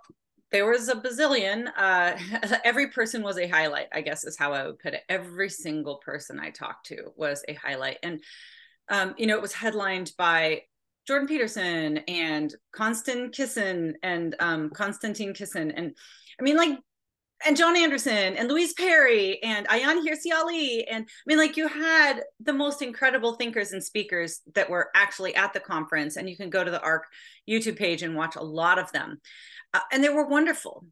there 0.52 0.70
was 0.70 0.90
a 0.90 0.96
bazillion. 0.96 1.68
Uh, 1.76 2.18
every 2.64 2.90
person 2.90 3.24
was 3.24 3.38
a 3.38 3.48
highlight, 3.48 3.88
I 3.92 4.02
guess 4.02 4.24
is 4.24 4.38
how 4.38 4.54
I 4.54 4.66
would 4.66 4.80
put 4.80 4.94
it. 4.94 5.04
Every 5.10 5.50
single 5.50 5.98
person 5.98 6.40
I 6.40 6.50
talked 6.50 6.88
to 6.88 7.12
was 7.16 7.44
a 7.48 7.54
highlight. 7.54 7.98
And, 8.04 8.22
um, 8.90 9.16
you 9.18 9.28
know, 9.28 9.36
it 9.36 9.42
was 9.42 9.54
headlined 9.54 10.12
by 10.18 10.64
Jordan 11.08 11.28
Peterson 11.28 11.98
and 12.08 12.54
Constant 12.74 13.34
Kisin 13.34 13.94
and 14.04 14.36
um, 14.40 14.70
Konstantin 14.70 15.34
Kisin. 15.34 15.72
And 15.76 15.96
I 16.40 16.44
mean, 16.44 16.58
like, 16.58 16.78
and 17.46 17.58
John 17.58 17.76
Anderson 17.76 18.36
and 18.36 18.48
Louise 18.48 18.74
Perry 18.74 19.42
and 19.42 19.68
Ayaan 19.68 20.06
Hirsi 20.06 20.32
Ali. 20.32 20.86
And 20.88 21.06
I 21.06 21.24
mean, 21.26 21.38
like, 21.38 21.58
you 21.58 21.68
had 21.68 22.22
the 22.40 22.54
most 22.54 22.82
incredible 22.82 23.34
thinkers 23.34 23.72
and 23.72 23.84
speakers 23.84 24.42
that 24.54 24.70
were 24.70 24.90
actually 24.96 25.34
at 25.36 25.54
the 25.54 25.60
conference. 25.60 26.18
And 26.18 26.30
you 26.30 26.38
can 26.38 26.50
go 26.50 26.64
to 26.64 26.70
the 26.70 26.82
ARC 26.82 27.06
YouTube 27.50 27.78
page 27.78 28.04
and 28.04 28.16
watch 28.16 28.36
a 28.36 28.44
lot 28.44 28.78
of 28.78 28.92
them. 28.92 29.20
Uh, 29.74 29.80
and 29.92 30.04
they 30.04 30.10
were 30.10 30.28
wonderful. 30.28 30.86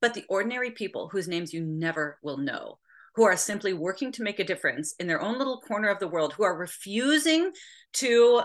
But 0.00 0.14
the 0.14 0.24
ordinary 0.28 0.70
people 0.70 1.08
whose 1.08 1.28
names 1.28 1.52
you 1.52 1.64
never 1.64 2.18
will 2.22 2.38
know, 2.38 2.78
who 3.16 3.24
are 3.24 3.36
simply 3.36 3.72
working 3.72 4.12
to 4.12 4.22
make 4.22 4.38
a 4.38 4.44
difference 4.44 4.94
in 5.00 5.06
their 5.06 5.20
own 5.20 5.38
little 5.38 5.60
corner 5.60 5.88
of 5.88 5.98
the 5.98 6.08
world, 6.08 6.32
who 6.32 6.44
are 6.44 6.56
refusing 6.56 7.50
to 7.94 8.42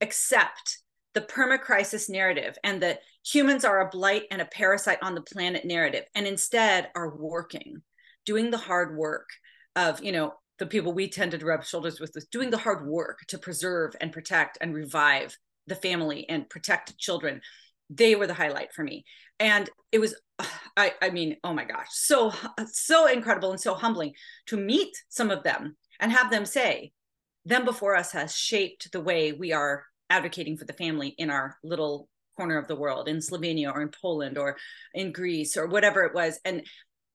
accept 0.00 0.78
the 1.12 1.20
permacrisis 1.20 2.08
narrative 2.08 2.56
and 2.64 2.82
that 2.82 3.00
humans 3.24 3.64
are 3.64 3.80
a 3.80 3.90
blight 3.90 4.24
and 4.30 4.40
a 4.40 4.46
parasite 4.46 4.98
on 5.02 5.14
the 5.14 5.22
planet 5.22 5.64
narrative, 5.64 6.04
and 6.14 6.26
instead 6.26 6.88
are 6.94 7.16
working, 7.16 7.82
doing 8.24 8.50
the 8.50 8.58
hard 8.58 8.96
work 8.96 9.28
of, 9.74 10.02
you 10.02 10.12
know, 10.12 10.34
the 10.58 10.66
people 10.66 10.92
we 10.92 11.08
tend 11.08 11.32
to 11.32 11.44
rub 11.44 11.64
shoulders 11.64 12.00
with, 12.00 12.12
with 12.14 12.30
doing 12.30 12.50
the 12.50 12.58
hard 12.58 12.86
work 12.86 13.18
to 13.28 13.38
preserve 13.38 13.94
and 14.00 14.12
protect 14.12 14.56
and 14.60 14.74
revive 14.74 15.36
the 15.66 15.74
family 15.74 16.26
and 16.28 16.48
protect 16.48 16.96
children 16.96 17.40
they 17.90 18.14
were 18.14 18.26
the 18.26 18.34
highlight 18.34 18.72
for 18.72 18.82
me. 18.82 19.04
And 19.38 19.68
it 19.92 19.98
was 19.98 20.14
i 20.76 20.92
i 21.00 21.10
mean 21.10 21.36
oh 21.42 21.54
my 21.54 21.64
gosh 21.64 21.88
so 21.90 22.32
so 22.66 23.06
incredible 23.06 23.50
and 23.50 23.60
so 23.60 23.74
humbling 23.74 24.12
to 24.46 24.56
meet 24.56 24.94
some 25.08 25.30
of 25.30 25.42
them 25.42 25.76
and 26.00 26.12
have 26.12 26.30
them 26.30 26.44
say 26.44 26.92
them 27.44 27.64
before 27.64 27.96
us 27.96 28.12
has 28.12 28.34
shaped 28.34 28.92
the 28.92 29.00
way 29.00 29.32
we 29.32 29.52
are 29.52 29.84
advocating 30.10 30.56
for 30.56 30.64
the 30.64 30.72
family 30.74 31.14
in 31.18 31.30
our 31.30 31.56
little 31.64 32.08
corner 32.36 32.58
of 32.58 32.68
the 32.68 32.76
world 32.76 33.08
in 33.08 33.18
slovenia 33.18 33.72
or 33.72 33.80
in 33.80 33.88
poland 33.88 34.36
or 34.36 34.56
in 34.94 35.12
greece 35.12 35.56
or 35.56 35.66
whatever 35.66 36.04
it 36.04 36.14
was. 36.14 36.38
And 36.44 36.66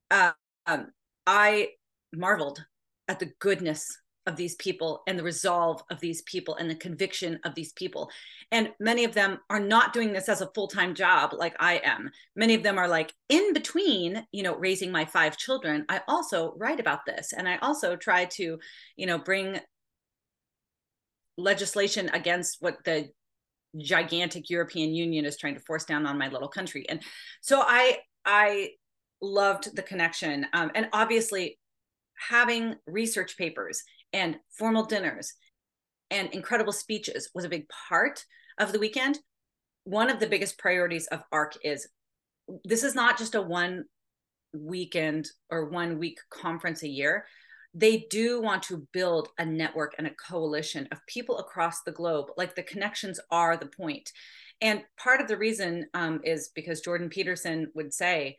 uh, 0.10 0.32
um, 0.66 0.88
i 1.28 1.70
marveled 2.14 2.66
at 3.08 3.20
the 3.20 3.32
goodness 3.40 3.86
of 4.28 4.36
these 4.36 4.56
people 4.56 5.02
and 5.08 5.18
the 5.18 5.24
resolve 5.24 5.84
of 5.90 6.00
these 6.00 6.22
people 6.24 6.56
and 6.56 6.70
the 6.70 6.76
conviction 6.76 7.40
of 7.44 7.56
these 7.56 7.74
people. 7.74 8.10
And 8.52 8.70
many 8.80 9.04
of 9.04 9.14
them 9.14 9.40
are 9.50 9.60
not 9.60 9.94
doing 9.94 10.14
this 10.14 10.30
as 10.30 10.42
a 10.42 10.52
full 10.54 10.68
time 10.68 10.94
job 10.94 11.34
like 11.34 11.56
I 11.60 11.82
am. 11.84 12.10
Many 12.36 12.54
of 12.54 12.64
them 12.64 12.78
are 12.78 12.88
like 12.88 13.14
in 13.30 13.54
between, 13.54 14.26
you 14.32 14.44
know, 14.44 14.56
raising 14.56 14.92
my 14.92 15.06
five 15.06 15.38
children. 15.38 15.86
I 15.90 16.02
also 16.08 16.54
write 16.58 16.80
about 16.80 17.06
this 17.06 17.34
and 17.34 17.48
I 17.48 17.58
also 17.58 17.96
try 17.96 18.26
to, 18.26 18.60
you 18.96 19.06
know, 19.06 19.18
bring 19.18 19.60
legislation 21.38 22.10
against 22.14 22.58
what 22.60 22.84
the 22.86 23.10
gigantic 23.78 24.50
European 24.50 24.94
Union 24.94 25.26
is 25.26 25.38
trying 25.38 25.56
to 25.56 25.62
force 25.62 25.86
down 25.86 26.06
on 26.06 26.18
my 26.18 26.28
little 26.28 26.50
country. 26.50 26.86
And 26.90 27.02
so 27.42 27.64
I, 27.66 28.00
I 28.26 28.72
loved 29.22 29.76
the 29.76 29.82
connection. 29.82 30.46
Um, 30.54 30.72
and 30.76 30.90
obviously, 30.94 31.58
having 32.30 32.76
research 32.86 33.38
papers 33.38 33.84
and 34.14 34.38
formal 34.58 34.86
dinners 34.86 35.34
and 36.12 36.30
incredible 36.34 36.74
speeches 36.74 37.32
was 37.34 37.46
a 37.46 37.50
big 37.50 37.66
part 37.90 38.24
of 38.60 38.74
the 38.74 38.80
weekend. 38.80 39.20
One 39.86 40.10
of 40.10 40.20
the 40.20 40.28
biggest 40.28 40.60
priorities 40.60 41.08
of 41.08 41.24
ARC 41.32 41.54
is 41.64 41.88
this 42.64 42.84
is 42.84 42.94
not 42.94 43.18
just 43.18 43.34
a 43.34 43.42
one 43.42 43.86
weekend 44.54 45.30
or 45.50 45.70
one 45.70 45.98
week 45.98 46.20
conference 46.30 46.84
a 46.84 46.88
year. 46.88 47.26
They 47.74 48.06
do 48.10 48.42
want 48.42 48.64
to 48.64 48.86
build 48.92 49.30
a 49.38 49.46
network 49.46 49.96
and 49.98 50.06
a 50.06 50.14
coalition 50.16 50.90
of 50.92 51.06
people 51.08 51.40
across 51.40 51.84
the 51.84 51.94
globe. 51.94 52.28
Like 52.36 52.54
the 52.54 52.64
connections 52.64 53.20
are 53.32 53.56
the 53.56 53.68
point. 53.68 54.12
And 54.60 54.84
part 54.98 55.22
of 55.22 55.28
the 55.28 55.38
reason 55.38 55.86
um, 55.94 56.20
is 56.26 56.52
because 56.54 56.82
Jordan 56.82 57.10
Peterson 57.10 57.72
would 57.74 57.94
say, 57.94 58.36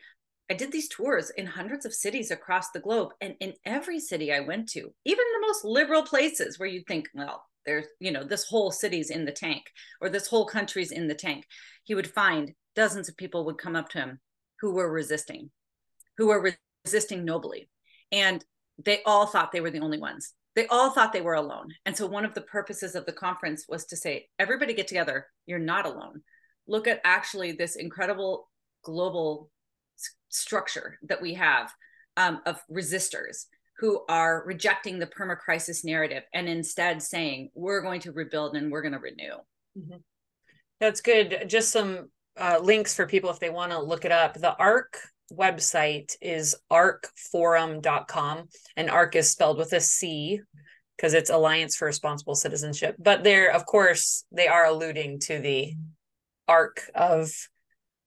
I 0.52 0.54
did 0.54 0.71
these 0.71 0.90
tours 0.90 1.30
in 1.30 1.47
hundreds 1.47 1.87
of 1.87 1.94
cities 1.94 2.30
across 2.30 2.73
the 2.73 2.80
globe. 2.80 3.14
And 3.23 3.37
in 3.40 3.54
every 3.64 3.99
city 3.99 4.30
I 4.30 4.40
went 4.40 4.68
to, 4.73 4.92
even 5.06 5.25
the 5.32 5.47
most 5.47 5.64
liberal 5.64 6.02
places 6.02 6.59
where 6.59 6.68
you'd 6.68 6.87
think, 6.87 7.09
well, 7.14 7.47
there's, 7.64 7.87
you 8.00 8.12
know, 8.12 8.23
this 8.23 8.44
whole 8.44 8.71
city's 8.71 9.09
in 9.09 9.25
the 9.25 9.32
tank 9.32 9.62
or 10.02 10.11
this 10.11 10.26
whole 10.26 10.44
country's 10.44 10.92
in 10.92 11.09
the 11.09 11.14
tank, 11.14 11.47
he 11.85 11.94
would 11.94 12.06
find 12.06 12.52
dozens 12.76 13.09
of 13.09 13.16
people 13.16 13.47
would 13.47 13.56
come 13.56 13.75
up 13.75 13.88
to 13.88 13.99
him 13.99 14.21
who 14.61 14.75
were 14.75 14.92
resisting, 14.92 15.50
who 16.18 16.26
were 16.26 16.54
resisting 16.85 17.25
nobly. 17.25 17.71
And 18.12 18.44
they 18.76 19.00
all 19.06 19.25
thought 19.25 19.52
they 19.52 19.62
were 19.62 19.71
the 19.71 19.80
only 19.80 19.99
ones. 19.99 20.35
They 20.54 20.66
all 20.66 20.90
thought 20.90 21.14
they 21.14 21.23
were 21.23 21.32
alone. 21.32 21.68
And 21.87 21.97
so 21.97 22.06
one 22.06 22.26
of 22.26 22.35
the 22.35 22.42
purposes 22.42 22.94
of 22.94 23.06
the 23.06 23.12
conference 23.12 23.64
was 23.71 23.87
to 23.87 23.97
say, 23.97 24.28
everybody 24.38 24.75
get 24.75 24.87
together. 24.87 25.28
You're 25.47 25.59
not 25.59 25.87
alone. 25.87 26.21
Look 26.68 26.87
at 26.87 27.00
actually 27.04 27.52
this 27.52 27.75
incredible 27.75 28.50
global 28.85 29.49
structure 30.28 30.99
that 31.02 31.21
we 31.21 31.35
have 31.35 31.73
um, 32.16 32.40
of 32.47 32.61
resistors 32.71 33.47
who 33.78 34.04
are 34.09 34.44
rejecting 34.47 34.99
the 34.99 35.06
perma 35.06 35.37
crisis 35.37 35.85
narrative 35.85 36.23
and 36.32 36.49
instead 36.49 37.02
saying 37.02 37.50
we're 37.54 37.82
going 37.82 38.00
to 38.00 38.12
rebuild 38.12 38.54
and 38.56 38.71
we're 38.71 38.82
going 38.82 38.92
to 38.92 38.99
renew. 38.99 39.35
Mm-hmm. 39.78 39.97
that's 40.80 41.00
good. 41.00 41.44
Just 41.47 41.71
some 41.71 42.11
uh, 42.38 42.59
links 42.62 42.94
for 42.94 43.06
people 43.06 43.30
if 43.30 43.40
they 43.40 43.50
want 43.50 43.73
to 43.73 43.80
look 43.80 44.04
it 44.04 44.12
up. 44.12 44.35
The 44.35 44.54
arc 44.56 44.99
website 45.32 46.14
is 46.21 46.54
arcforum.com 46.71 48.49
and 48.76 48.90
arc 48.90 49.16
is 49.16 49.30
spelled 49.30 49.59
with 49.59 49.73
a 49.73 49.80
c 49.80 50.40
because 50.97 51.14
it's 51.14 51.30
alliance 51.30 51.75
for 51.75 51.87
responsible 51.87 52.35
citizenship. 52.35 52.97
But 52.99 53.25
they're 53.25 53.52
of 53.52 53.66
course 53.66 54.25
they 54.30 54.47
are 54.47 54.66
alluding 54.66 55.21
to 55.21 55.38
the 55.38 55.75
arc 56.47 56.90
of 56.94 57.32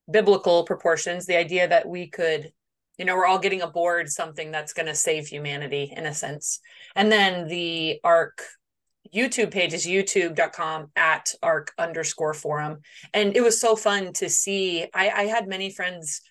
biblical 0.10 0.64
proportions 0.64 1.26
the 1.26 1.38
idea 1.38 1.68
that 1.68 1.88
we 1.88 2.08
could 2.08 2.52
you 2.98 3.06
know 3.06 3.16
we're 3.16 3.26
all 3.26 3.40
getting 3.40 3.62
aboard 3.62 4.10
something 4.10 4.52
that's 4.52 4.74
going 4.74 4.86
to 4.86 4.96
save 4.96 5.28
humanity 5.28 5.94
in 5.96 6.06
a 6.06 6.14
sense. 6.14 6.60
And 6.96 7.12
then 7.12 7.48
the 7.48 8.00
arc 8.04 8.44
youtube 9.14 9.52
page 9.52 9.74
is 9.74 9.86
youtube.com 9.86 10.88
at 10.96 11.34
arc 11.44 11.74
underscore 11.78 12.34
forum. 12.34 12.80
And 13.14 13.36
it 13.36 13.42
was 13.42 13.60
so 13.60 13.76
fun 13.76 14.14
to 14.14 14.30
see. 14.30 14.88
I 14.94 15.10
i 15.10 15.24
had 15.24 15.48
many 15.48 15.72
friends 15.72 16.22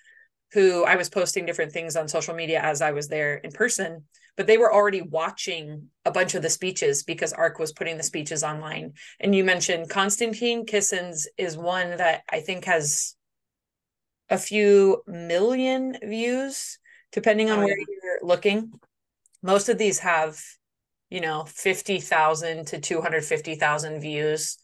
who 0.53 0.85
i 0.85 0.97
was 0.97 1.11
posting 1.11 1.47
different 1.47 1.73
things 1.73 1.97
on 1.97 2.09
social 2.09 2.35
media 2.35 2.61
as 2.61 2.81
i 2.81 2.93
was 2.93 3.09
there 3.09 3.37
in 3.37 3.51
person 3.51 4.05
but 4.37 4.49
they 4.49 4.59
were 4.59 4.73
already 4.73 5.01
watching 5.01 5.89
a 6.05 6.11
bunch 6.11 6.35
of 6.35 6.43
the 6.43 6.51
speeches 6.51 7.05
because 7.05 7.33
arc 7.33 7.61
was 7.61 7.73
putting 7.73 7.97
the 7.97 8.03
speeches 8.03 8.43
online. 8.43 8.95
And 9.21 9.35
you 9.35 9.45
mentioned 9.45 9.91
konstantin 9.91 10.65
Kisin's 10.67 11.29
is 11.37 11.57
one 11.57 11.97
that 11.97 12.23
i 12.31 12.41
think 12.41 12.65
has 12.65 13.17
a 14.35 14.39
few 14.39 15.03
million 15.07 15.97
views, 16.03 16.79
depending 17.13 17.51
on 17.51 17.61
where 17.61 17.77
you're 17.77 18.19
looking. 18.23 18.73
Most 19.43 19.69
of 19.69 19.79
these 19.79 20.01
have, 20.01 20.41
you 21.09 21.21
know, 21.21 21.45
50,000 21.45 22.67
to 22.67 22.81
250,000 22.81 24.01
views 24.01 24.59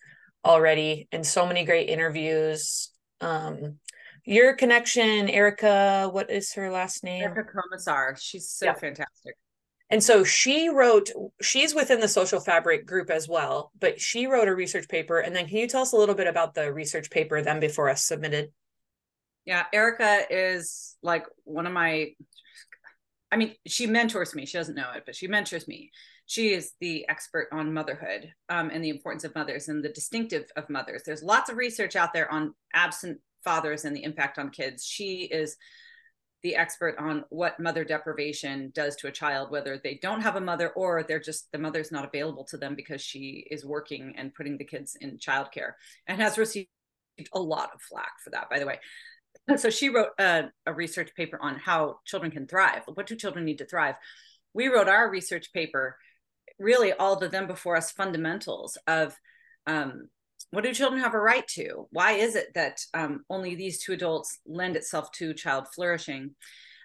already, 0.45 1.07
and 1.13 1.25
so 1.25 1.47
many 1.47 1.65
great 1.65 1.89
interviews. 1.89 2.91
Um, 3.21 3.79
your 4.25 4.55
connection, 4.55 5.29
Erica, 5.29 6.09
what 6.11 6.31
is 6.31 6.53
her 6.55 6.71
last 6.71 7.05
name? 7.05 7.23
Erica 7.23 7.45
Komisar. 7.53 8.19
She's 8.21 8.49
so 8.49 8.67
yeah. 8.67 8.75
fantastic. 8.75 9.37
And 9.89 10.03
so 10.03 10.25
she 10.25 10.69
wrote, 10.69 11.11
she's 11.43 11.75
within 11.75 12.01
the 12.01 12.09
social 12.09 12.41
fabric 12.41 12.87
group 12.87 13.11
as 13.11 13.29
well, 13.29 13.73
but 13.79 14.01
she 14.01 14.27
wrote 14.27 14.49
a 14.49 14.55
research 14.55 14.89
paper. 14.89 15.19
And 15.19 15.35
then 15.35 15.47
can 15.47 15.57
you 15.57 15.67
tell 15.67 15.83
us 15.83 15.93
a 15.93 15.97
little 15.97 16.15
bit 16.15 16.29
about 16.29 16.55
the 16.55 16.73
research 16.73 17.11
paper 17.11 17.43
them 17.43 17.61
before 17.61 17.91
us 17.91 18.05
submitted? 18.05 18.53
Yeah, 19.45 19.65
Erica 19.73 20.25
is 20.31 20.97
like 21.03 21.27
one 21.45 21.67
of 21.67 21.73
my 21.73 22.13
I 23.33 23.37
mean, 23.37 23.55
she 23.67 23.87
mentors 23.87 24.35
me. 24.35 24.45
She 24.45 24.59
doesn't 24.59 24.75
know 24.75 24.91
it, 24.97 25.05
but 25.07 25.15
she 25.15 25.29
mentors 25.29 25.69
me. 25.69 25.91
She 26.27 26.53
is 26.53 26.73
the 26.81 27.09
expert 27.09 27.49
on 27.53 27.73
motherhood 27.73 28.33
um, 28.49 28.71
and 28.71 28.83
the 28.85 28.91
importance 28.91 29.25
of 29.25 29.35
mothers 29.35 29.69
and 29.69 29.85
the 29.85 29.89
distinctive 29.89 30.51
of 30.57 30.69
mothers. 30.69 31.03
There's 31.05 31.23
lots 31.23 31.51
of 31.51 31.57
research 31.57 31.97
out 31.97 32.13
there 32.13 32.31
on 32.31 32.55
absent 32.75 33.21
fathers 33.45 33.85
and 33.85 33.97
the 33.97 34.03
impact 34.03 34.39
on 34.39 34.51
kids. 34.51 34.85
She 34.85 35.23
is 35.23 35.57
the 36.43 36.57
expert 36.57 36.97
on 36.99 37.25
what 37.29 37.61
mother 37.61 37.85
deprivation 37.85 38.73
does 38.75 38.97
to 38.97 39.09
a 39.09 39.13
child, 39.13 39.51
whether 39.51 39.79
they 39.83 39.99
don't 40.01 40.23
have 40.23 40.37
a 40.37 40.41
mother 40.41 40.71
or 40.71 41.03
they're 41.03 41.21
just 41.21 41.51
the 41.53 41.59
mother's 41.59 41.93
not 41.93 42.05
available 42.05 42.45
to 42.45 42.57
them 42.57 42.75
because 42.75 43.03
she 43.03 43.47
is 43.51 43.65
working 43.65 44.15
and 44.17 44.35
putting 44.35 44.57
the 44.57 44.65
kids 44.65 44.97
in 45.01 45.19
childcare 45.19 45.73
and 46.07 46.21
has 46.21 46.39
received 46.39 46.69
a 47.35 47.41
lot 47.41 47.71
of 47.75 47.83
flack 47.83 48.13
for 48.25 48.31
that, 48.31 48.49
by 48.49 48.59
the 48.59 48.67
way. 48.67 48.79
So 49.57 49.71
she 49.71 49.89
wrote 49.89 50.11
a, 50.19 50.45
a, 50.67 50.73
research 50.73 51.15
paper 51.15 51.39
on 51.41 51.57
how 51.57 51.99
children 52.05 52.31
can 52.31 52.47
thrive. 52.47 52.83
What 52.87 53.07
do 53.07 53.17
children 53.17 53.45
need 53.45 53.59
to 53.59 53.67
thrive? 53.67 53.97
We 54.55 54.69
wrote 54.69 54.89
our 54.89 55.11
research 55.11 55.53
paper, 55.53 55.97
really 56.59 56.93
all 56.93 57.17
the 57.17 57.29
them 57.29 57.47
before 57.47 57.77
us 57.77 57.91
fundamentals 57.91 58.77
of 58.87 59.17
um, 59.67 60.09
what 60.51 60.65
do 60.65 60.75
children 60.75 61.01
have 61.01 61.15
a 61.15 61.21
right 61.21 61.47
to? 61.49 61.87
Why 61.91 62.13
is 62.13 62.35
it 62.35 62.55
that 62.55 62.81
um, 62.95 63.25
only 63.31 63.55
these 63.55 63.83
two 63.83 63.93
adults 63.93 64.39
lend 64.47 64.77
itself 64.77 65.13
to 65.13 65.35
child 65.35 65.69
flourishing? 65.75 66.35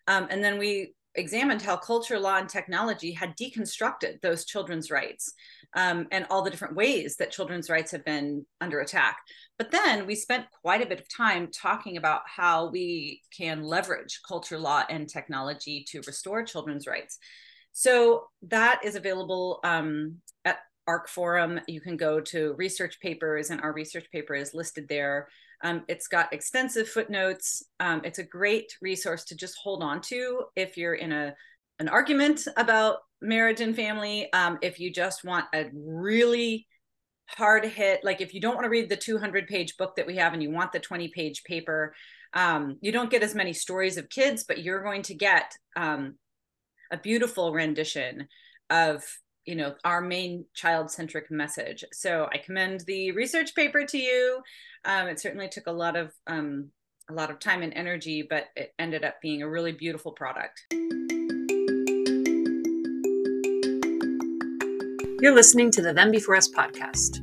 Um, 0.08 0.28
and 0.30 0.44
then 0.44 0.60
we 0.60 0.94
examined 1.16 1.62
how 1.62 1.78
culture, 1.78 2.20
law, 2.20 2.38
and 2.38 2.50
technology 2.50 3.12
had 3.12 3.36
deconstructed 3.38 4.22
those 4.22 4.46
children's 4.46 4.92
rights 4.92 5.34
um, 5.76 6.08
and 6.12 6.26
all 6.30 6.42
the 6.42 6.50
different 6.50 6.76
ways 6.76 7.18
that 7.18 7.32
children's 7.32 7.70
rights 7.70 7.92
have 7.92 8.06
been 8.06 8.46
under 8.62 8.80
attack. 8.80 9.18
But 9.58 9.72
then 9.72 10.06
we 10.06 10.16
spent 10.16 10.46
quite 10.62 10.82
a 10.82 10.86
bit 10.86 11.00
of 11.00 11.10
time 11.10 11.50
talking 11.52 11.98
about 11.98 12.22
how 12.26 12.70
we 12.70 13.22
can 13.36 13.64
leverage 13.64 14.20
culture, 14.28 14.58
law, 14.58 14.84
and 14.90 15.08
technology 15.08 15.86
to 15.90 16.02
restore 16.06 16.44
children's 16.44 16.88
rights. 16.88 17.18
So 17.72 18.28
that 18.44 18.82
is 18.84 18.96
available 18.96 19.60
um, 19.64 20.18
at 20.46 20.60
ARC 20.88 21.10
Forum. 21.10 21.60
You 21.68 21.82
can 21.82 21.98
go 21.98 22.22
to 22.22 22.54
research 22.58 23.00
papers, 23.02 23.50
and 23.50 23.62
our 23.62 23.74
research 23.74 24.10
paper 24.12 24.34
is 24.34 24.54
listed 24.54 24.88
there. 24.88 25.28
Um, 25.64 25.84
it's 25.88 26.08
got 26.08 26.34
extensive 26.34 26.88
footnotes. 26.88 27.64
Um, 27.80 28.02
it's 28.04 28.20
a 28.20 28.24
great 28.24 28.76
resource 28.82 29.24
to 29.26 29.36
just 29.36 29.58
hold 29.62 29.84
on 29.84 30.02
to 30.02 30.44
if 30.56 30.78
you're 30.78 30.96
in 30.96 31.12
a 31.12 31.36
an 31.80 31.90
argument 31.90 32.48
about 32.56 33.00
marriage 33.22 33.62
and 33.62 33.76
family. 33.76 34.32
Um, 34.32 34.58
if 34.62 34.80
you 34.80 34.92
just 34.92 35.24
want 35.26 35.46
a 35.54 35.70
really 35.74 36.68
hard 37.28 37.66
hit, 37.66 38.04
like 38.04 38.22
if 38.22 38.34
you 38.34 38.40
don't 38.40 38.56
want 38.56 38.66
to 38.66 38.70
read 38.70 38.90
the 38.90 38.96
200 38.96 39.48
page 39.48 39.76
book 39.78 39.96
that 39.96 40.08
we 40.08 40.16
have 40.18 40.34
and 40.34 40.42
you 40.42 40.52
want 40.52 40.72
the 40.72 40.80
20 40.80 41.10
page 41.10 41.44
paper, 41.44 41.94
um, 42.34 42.78
you 42.82 42.92
don't 42.92 43.10
get 43.10 43.24
as 43.24 43.36
many 43.36 43.54
stories 43.54 43.98
of 43.98 44.10
kids, 44.10 44.46
but 44.48 44.64
you're 44.64 44.84
going 44.84 45.02
to 45.04 45.14
get 45.14 45.54
um, 45.76 46.16
a 46.92 46.98
beautiful 46.98 47.54
rendition 47.54 48.28
of 48.70 49.04
you 49.46 49.56
know 49.56 49.76
our 49.84 50.02
main 50.02 50.46
child 50.54 50.90
centric 50.92 51.30
message. 51.32 51.84
So 51.94 52.28
i 52.34 52.38
commend 52.38 52.82
the 52.82 53.12
research 53.12 53.56
paper 53.56 53.86
to 53.86 53.98
you. 53.98 54.42
Um, 54.84 55.08
it 55.08 55.20
certainly 55.20 55.48
took 55.50 55.68
a 55.68 55.72
lot 55.72 55.96
of 55.96 56.14
um, 56.28 56.70
a 57.10 57.14
lot 57.14 57.30
of 57.30 57.40
time 57.40 57.62
and 57.62 57.74
energy 57.74 58.26
but 58.28 58.46
it 58.56 58.74
ended 58.80 59.04
up 59.04 59.22
being 59.22 59.42
a 59.42 59.50
really 59.50 59.72
beautiful 59.72 60.12
product. 60.12 60.66
You're 65.22 65.36
listening 65.36 65.72
to 65.72 65.82
the 65.82 65.94
them 65.94 66.12
before 66.12 66.36
us 66.36 66.50
podcast. 66.50 67.22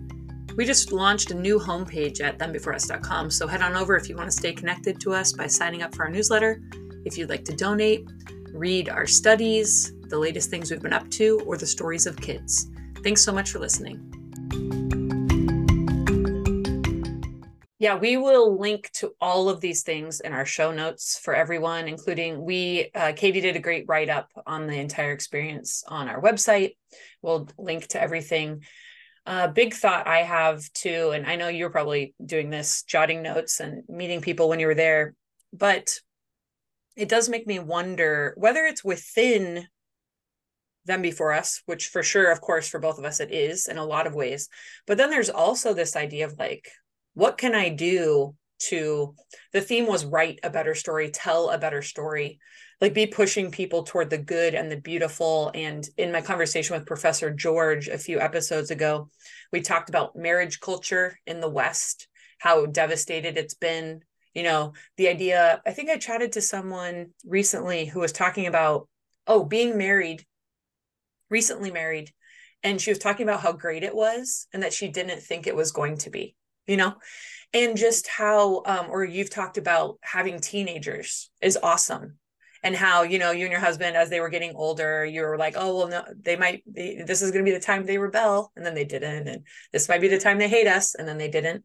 We 0.57 0.67
just 0.67 0.93
launched 0.93 1.31
a 1.31 1.35
new 1.35 1.59
homepage 1.59 2.21
at 2.21 2.39
thembeforeus.com 2.39 3.31
so 3.31 3.47
head 3.47 3.63
on 3.63 3.75
over 3.75 3.97
if 3.97 4.09
you 4.09 4.17
want 4.17 4.31
to 4.31 4.37
stay 4.37 4.53
connected 4.53 5.01
to 5.01 5.15
us 5.15 5.33
by 5.33 5.47
signing 5.47 5.83
up 5.83 5.95
for 5.95 6.05
our 6.05 6.11
newsletter. 6.11 6.61
If 7.05 7.17
you'd 7.17 7.31
like 7.31 7.45
to 7.45 7.57
donate 7.57 8.07
read 8.53 8.89
our 8.89 9.07
studies 9.07 9.93
the 10.13 10.19
latest 10.19 10.51
things 10.51 10.71
we've 10.71 10.83
been 10.83 10.93
up 10.93 11.11
to, 11.11 11.41
or 11.47 11.57
the 11.57 11.67
stories 11.67 12.07
of 12.07 12.21
kids. 12.21 12.69
Thanks 13.03 13.25
so 13.25 13.33
much 13.33 13.51
for 13.51 13.59
listening. 13.59 13.97
Yeah, 17.79 17.97
we 17.97 18.19
will 18.19 18.61
link 18.61 18.91
to 18.93 19.15
all 19.21 19.49
of 19.49 19.61
these 19.61 19.83
things 19.83 20.21
in 20.21 20.33
our 20.33 20.45
show 20.45 20.71
notes 20.71 21.19
for 21.19 21.35
everyone, 21.35 21.89
including 21.89 22.45
we, 22.45 22.91
uh, 22.95 23.13
Katy 23.17 23.41
did 23.41 23.57
a 23.57 23.59
great 23.59 23.87
write 23.89 24.11
up 24.11 24.29
on 24.47 24.67
the 24.67 24.79
entire 24.79 25.13
experience 25.13 25.83
on 25.89 26.09
our 26.09 26.21
website. 26.21 26.77
We'll 27.23 27.49
link 27.59 27.89
to 27.89 28.01
everything. 28.01 28.63
A 29.25 29.31
uh, 29.31 29.49
big 29.49 29.73
thought 29.73 30.07
I 30.07 30.19
have 30.19 30.63
too, 30.75 31.13
and 31.15 31.27
I 31.27 31.37
know 31.37 31.49
you're 31.49 31.71
probably 31.71 32.15
doing 32.25 32.51
this, 32.51 32.83
jotting 32.83 33.23
notes 33.23 33.61
and 33.61 33.83
meeting 33.89 34.21
people 34.21 34.51
when 34.51 34.61
you 34.61 34.67
were 34.67 34.75
there, 34.75 35.15
but 35.55 35.99
it 36.97 37.09
does 37.09 37.29
make 37.29 37.47
me 37.47 37.59
wonder 37.59 38.35
whether 38.37 38.65
it's 38.65 38.85
within 38.85 39.67
them 40.85 41.03
before 41.03 41.33
us, 41.33 41.63
which 41.67 41.89
for 41.89 42.03
sure, 42.03 42.31
of 42.31 42.41
course, 42.41 42.69
for 42.69 42.81
both 42.81 42.99
of 42.99 43.05
us, 43.05 43.21
it 43.21 43.33
is 43.33 43.67
in 43.67 43.79
a 43.79 43.85
lot 43.85 44.07
of 44.07 44.15
ways. 44.15 44.49
But 44.87 44.99
then 44.99 45.11
there's 45.11 45.31
also 45.31 45.75
this 45.75 45.97
idea 45.97 46.27
of 46.27 46.39
like, 46.39 46.69
what 47.15 47.39
can 47.39 47.55
I 47.55 47.69
do 47.69 48.35
to 48.69 49.15
the 49.53 49.61
theme 49.61 49.87
was 49.87 50.05
write 50.05 50.41
a 50.43 50.51
better 50.51 50.75
story, 50.75 51.11
tell 51.11 51.51
a 51.51 51.59
better 51.59 51.83
story, 51.83 52.39
like 52.81 52.95
be 52.95 53.07
pushing 53.07 53.51
people 53.51 53.83
toward 53.83 54.11
the 54.11 54.19
good 54.19 54.55
and 54.55 54.71
the 54.71 54.81
beautiful. 54.81 55.51
And 55.55 55.87
in 55.97 56.13
my 56.13 56.21
conversation 56.21 56.77
with 56.77 56.87
Professor 56.87 57.31
George 57.31 57.89
a 57.89 57.99
few 57.99 58.21
episodes 58.21 58.71
ago, 58.71 59.09
we 59.53 59.61
talked 59.61 59.89
about 59.89 60.17
marriage 60.17 60.61
culture 60.61 61.19
in 61.27 61.41
the 61.41 61.51
West, 61.51 62.09
how 62.39 62.67
devastated 62.67 63.37
it's 63.37 63.55
been. 63.55 64.01
You 64.35 64.45
know, 64.45 64.73
the 64.97 65.09
idea, 65.09 65.61
I 65.67 65.73
think 65.73 65.91
I 65.91 65.99
chatted 65.99 66.33
to 66.33 66.41
someone 66.41 67.09
recently 67.25 67.85
who 67.85 68.01
was 68.01 68.13
talking 68.13 68.47
about, 68.47 68.89
oh, 69.27 69.45
being 69.45 69.77
married, 69.77 70.25
recently 71.33 71.73
married. 71.73 72.13
And 72.63 72.81
she 72.81 72.93
was 72.93 72.99
talking 73.01 73.29
about 73.29 73.41
how 73.41 73.53
great 73.53 73.83
it 73.83 73.95
was 73.95 74.47
and 74.53 74.63
that 74.63 74.73
she 74.73 74.87
didn't 74.87 75.21
think 75.21 75.49
it 75.49 75.57
was 75.57 75.73
going 75.73 75.99
to 75.99 76.11
be 76.11 76.37
you 76.67 76.77
know? 76.77 76.95
And 77.55 77.77
just 77.77 78.09
how 78.09 78.63
um 78.65 78.87
or 78.91 79.05
you've 79.05 79.31
talked 79.31 79.59
about 79.59 79.99
having 80.01 80.41
teenagers 80.41 81.31
is 81.41 81.59
awesome. 81.63 82.19
And 82.65 82.77
how 82.77 83.03
you 83.03 83.19
know 83.19 83.33
you 83.33 83.45
and 83.45 83.51
your 83.51 83.61
husband 83.61 83.97
as 83.97 84.09
they 84.09 84.21
were 84.21 84.29
getting 84.29 84.55
older 84.55 85.05
you 85.05 85.23
were 85.23 85.37
like 85.37 85.55
oh 85.57 85.79
well 85.79 85.89
no 85.89 86.05
they 86.21 86.37
might 86.37 86.63
be, 86.73 87.03
this 87.05 87.21
is 87.21 87.33
going 87.33 87.45
to 87.45 87.51
be 87.51 87.57
the 87.57 87.65
time 87.65 87.85
they 87.85 87.99
rebel 87.99 88.53
and 88.55 88.65
then 88.65 88.75
they 88.75 88.85
didn't 88.85 89.27
and 89.27 89.43
this 89.73 89.89
might 89.89 90.01
be 90.01 90.07
the 90.07 90.19
time 90.19 90.39
they 90.39 90.49
hate 90.49 90.69
us 90.69 90.95
and 90.95 91.07
then 91.09 91.19
they 91.19 91.29
didn't. 91.29 91.65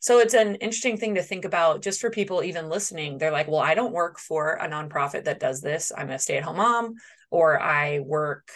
So 0.00 0.18
it's 0.18 0.32
an 0.32 0.54
interesting 0.56 0.96
thing 0.96 1.16
to 1.16 1.22
think 1.22 1.44
about 1.44 1.82
just 1.82 2.00
for 2.00 2.08
people 2.08 2.42
even 2.42 2.70
listening. 2.70 3.18
They're 3.18 3.30
like 3.30 3.48
well 3.48 3.60
i 3.60 3.74
don't 3.74 3.92
work 3.92 4.18
for 4.18 4.54
a 4.54 4.68
nonprofit 4.68 5.24
that 5.24 5.40
does 5.40 5.60
this. 5.60 5.92
I'm 5.96 6.10
a 6.10 6.18
stay-at-home 6.18 6.56
mom 6.56 6.94
or 7.30 7.60
i 7.60 8.00
work 8.00 8.48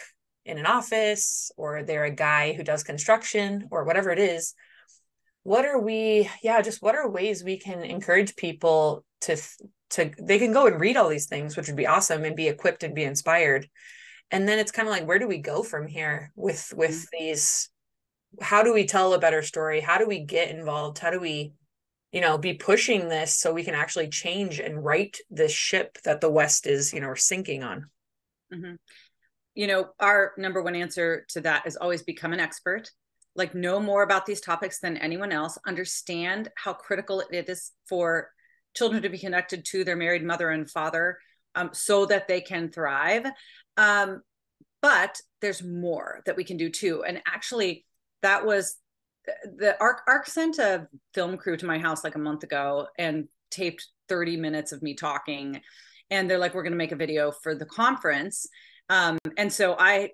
in 0.44 0.58
an 0.58 0.66
office 0.66 1.50
or 1.56 1.82
they're 1.82 2.04
a 2.04 2.10
guy 2.10 2.52
who 2.52 2.62
does 2.62 2.82
construction 2.82 3.68
or 3.70 3.84
whatever 3.84 4.10
it 4.10 4.18
is 4.18 4.54
what 5.42 5.64
are 5.64 5.80
we 5.80 6.28
yeah 6.42 6.60
just 6.60 6.82
what 6.82 6.94
are 6.94 7.08
ways 7.08 7.44
we 7.44 7.58
can 7.58 7.82
encourage 7.82 8.34
people 8.36 9.04
to 9.20 9.36
to 9.90 10.10
they 10.20 10.38
can 10.38 10.52
go 10.52 10.66
and 10.66 10.80
read 10.80 10.96
all 10.96 11.08
these 11.08 11.26
things 11.26 11.56
which 11.56 11.66
would 11.68 11.76
be 11.76 11.86
awesome 11.86 12.24
and 12.24 12.34
be 12.34 12.48
equipped 12.48 12.82
and 12.82 12.94
be 12.94 13.04
inspired 13.04 13.68
and 14.30 14.48
then 14.48 14.58
it's 14.58 14.72
kind 14.72 14.88
of 14.88 14.92
like 14.92 15.06
where 15.06 15.18
do 15.18 15.28
we 15.28 15.38
go 15.38 15.62
from 15.62 15.86
here 15.86 16.32
with 16.34 16.72
with 16.76 16.90
mm-hmm. 16.90 17.18
these 17.18 17.70
how 18.40 18.62
do 18.62 18.72
we 18.72 18.86
tell 18.86 19.12
a 19.12 19.18
better 19.18 19.42
story 19.42 19.80
how 19.80 19.98
do 19.98 20.08
we 20.08 20.20
get 20.20 20.50
involved 20.50 20.98
how 20.98 21.10
do 21.10 21.20
we 21.20 21.52
you 22.10 22.20
know 22.20 22.38
be 22.38 22.54
pushing 22.54 23.08
this 23.08 23.36
so 23.36 23.52
we 23.52 23.64
can 23.64 23.74
actually 23.74 24.08
change 24.08 24.60
and 24.60 24.82
right 24.82 25.16
this 25.30 25.52
ship 25.52 25.98
that 26.04 26.20
the 26.20 26.30
west 26.30 26.66
is 26.66 26.92
you 26.92 27.00
know 27.00 27.14
sinking 27.14 27.62
on 27.62 27.86
mm-hmm. 28.52 28.74
You 29.54 29.66
know 29.66 29.88
our 30.00 30.32
number 30.36 30.62
one 30.62 30.74
answer 30.74 31.24
to 31.28 31.40
that 31.40 31.66
is 31.66 31.76
always 31.76 32.02
become 32.02 32.32
an 32.32 32.40
expert 32.40 32.90
like 33.36 33.54
know 33.54 33.80
more 33.80 34.02
about 34.02 34.26
these 34.26 34.40
topics 34.40 34.78
than 34.80 34.96
anyone 34.96 35.32
else 35.32 35.58
understand 35.66 36.48
how 36.56 36.72
critical 36.72 37.20
it 37.20 37.48
is 37.48 37.72
for 37.88 38.30
children 38.74 39.02
to 39.02 39.08
be 39.08 39.18
connected 39.18 39.64
to 39.64 39.84
their 39.84 39.96
married 39.96 40.24
mother 40.24 40.50
and 40.50 40.70
father 40.70 41.18
um, 41.54 41.70
so 41.72 42.06
that 42.06 42.28
they 42.28 42.40
can 42.40 42.70
thrive. 42.70 43.26
Um, 43.76 44.22
but 44.82 45.20
there's 45.40 45.62
more 45.62 46.20
that 46.26 46.36
we 46.36 46.44
can 46.44 46.56
do 46.56 46.68
too. 46.68 47.04
And 47.04 47.22
actually 47.26 47.86
that 48.22 48.44
was 48.44 48.76
the 49.44 49.76
arc 49.80 50.02
arc 50.06 50.26
sent 50.26 50.58
a 50.58 50.86
film 51.14 51.38
crew 51.38 51.56
to 51.56 51.66
my 51.66 51.78
house 51.78 52.04
like 52.04 52.14
a 52.14 52.18
month 52.18 52.42
ago 52.42 52.88
and 52.98 53.26
taped 53.50 53.86
30 54.08 54.36
minutes 54.36 54.72
of 54.72 54.82
me 54.82 54.94
talking. 54.94 55.60
And 56.10 56.28
they're 56.28 56.38
like 56.38 56.54
we're 56.54 56.62
going 56.62 56.72
to 56.72 56.78
make 56.78 56.92
a 56.92 56.96
video 56.96 57.32
for 57.32 57.54
the 57.54 57.64
conference 57.64 58.46
um, 58.88 59.18
and 59.36 59.52
so 59.52 59.76
i 59.78 60.10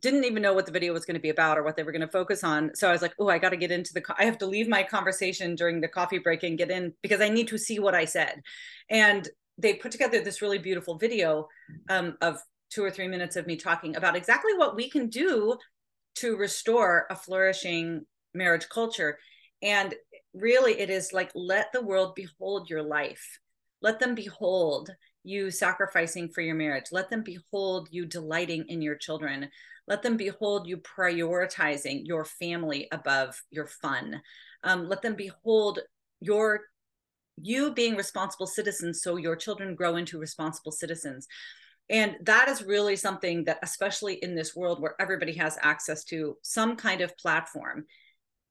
didn't 0.00 0.24
even 0.24 0.42
know 0.42 0.54
what 0.54 0.64
the 0.64 0.72
video 0.72 0.92
was 0.92 1.04
going 1.04 1.16
to 1.16 1.20
be 1.20 1.28
about 1.28 1.58
or 1.58 1.62
what 1.62 1.76
they 1.76 1.82
were 1.82 1.92
going 1.92 2.00
to 2.00 2.08
focus 2.08 2.42
on. 2.42 2.74
So 2.74 2.88
I 2.88 2.92
was 2.92 3.02
like, 3.02 3.14
oh, 3.18 3.28
I 3.28 3.38
got 3.38 3.50
to 3.50 3.56
get 3.56 3.70
into 3.70 3.92
the, 3.92 4.02
I 4.18 4.24
have 4.24 4.38
to 4.38 4.46
leave 4.46 4.68
my 4.68 4.82
conversation 4.82 5.54
during 5.54 5.80
the 5.80 5.88
coffee 5.88 6.18
break 6.18 6.42
and 6.42 6.56
get 6.56 6.70
in 6.70 6.94
because 7.02 7.20
I 7.20 7.28
need 7.28 7.48
to 7.48 7.58
see 7.58 7.78
what 7.78 7.94
I 7.94 8.06
said. 8.06 8.40
And 8.88 9.28
they 9.58 9.74
put 9.74 9.92
together 9.92 10.22
this 10.22 10.40
really 10.40 10.58
beautiful 10.58 10.96
video 10.96 11.48
um, 11.90 12.16
of 12.22 12.38
two 12.70 12.82
or 12.82 12.90
three 12.90 13.06
minutes 13.06 13.36
of 13.36 13.46
me 13.46 13.56
talking 13.56 13.96
about 13.96 14.16
exactly 14.16 14.54
what 14.56 14.76
we 14.76 14.88
can 14.88 15.08
do 15.08 15.58
to 16.14 16.36
restore 16.36 17.06
a 17.10 17.16
flourishing 17.16 18.06
marriage 18.32 18.68
culture. 18.70 19.18
And 19.60 19.94
really, 20.32 20.80
it 20.80 20.88
is 20.88 21.12
like, 21.12 21.30
let 21.34 21.70
the 21.72 21.82
world 21.82 22.14
behold 22.14 22.70
your 22.70 22.82
life. 22.82 23.38
Let 23.82 24.00
them 24.00 24.14
behold 24.14 24.90
you 25.24 25.50
sacrificing 25.50 26.28
for 26.28 26.40
your 26.40 26.54
marriage. 26.54 26.86
Let 26.92 27.10
them 27.10 27.22
behold 27.22 27.88
you 27.90 28.06
delighting 28.06 28.64
in 28.68 28.82
your 28.82 28.96
children. 28.96 29.48
Let 29.86 30.02
them 30.02 30.16
behold 30.16 30.66
you 30.66 30.78
prioritizing 30.78 32.06
your 32.06 32.24
family 32.24 32.88
above 32.92 33.40
your 33.50 33.66
fun. 33.66 34.20
Um, 34.64 34.88
let 34.88 35.02
them 35.02 35.14
behold 35.14 35.80
your 36.20 36.60
you 37.36 37.72
being 37.72 37.96
responsible 37.96 38.46
citizens 38.46 39.02
so 39.02 39.16
your 39.16 39.36
children 39.36 39.74
grow 39.74 39.96
into 39.96 40.18
responsible 40.18 40.72
citizens 40.72 41.26
and 41.90 42.16
that 42.22 42.48
is 42.48 42.62
really 42.62 42.94
something 42.94 43.44
that 43.44 43.58
especially 43.62 44.14
in 44.14 44.34
this 44.34 44.54
world 44.54 44.80
where 44.80 44.94
everybody 45.00 45.32
has 45.32 45.58
access 45.62 46.04
to 46.04 46.36
some 46.42 46.76
kind 46.76 47.00
of 47.00 47.16
platform 47.16 47.84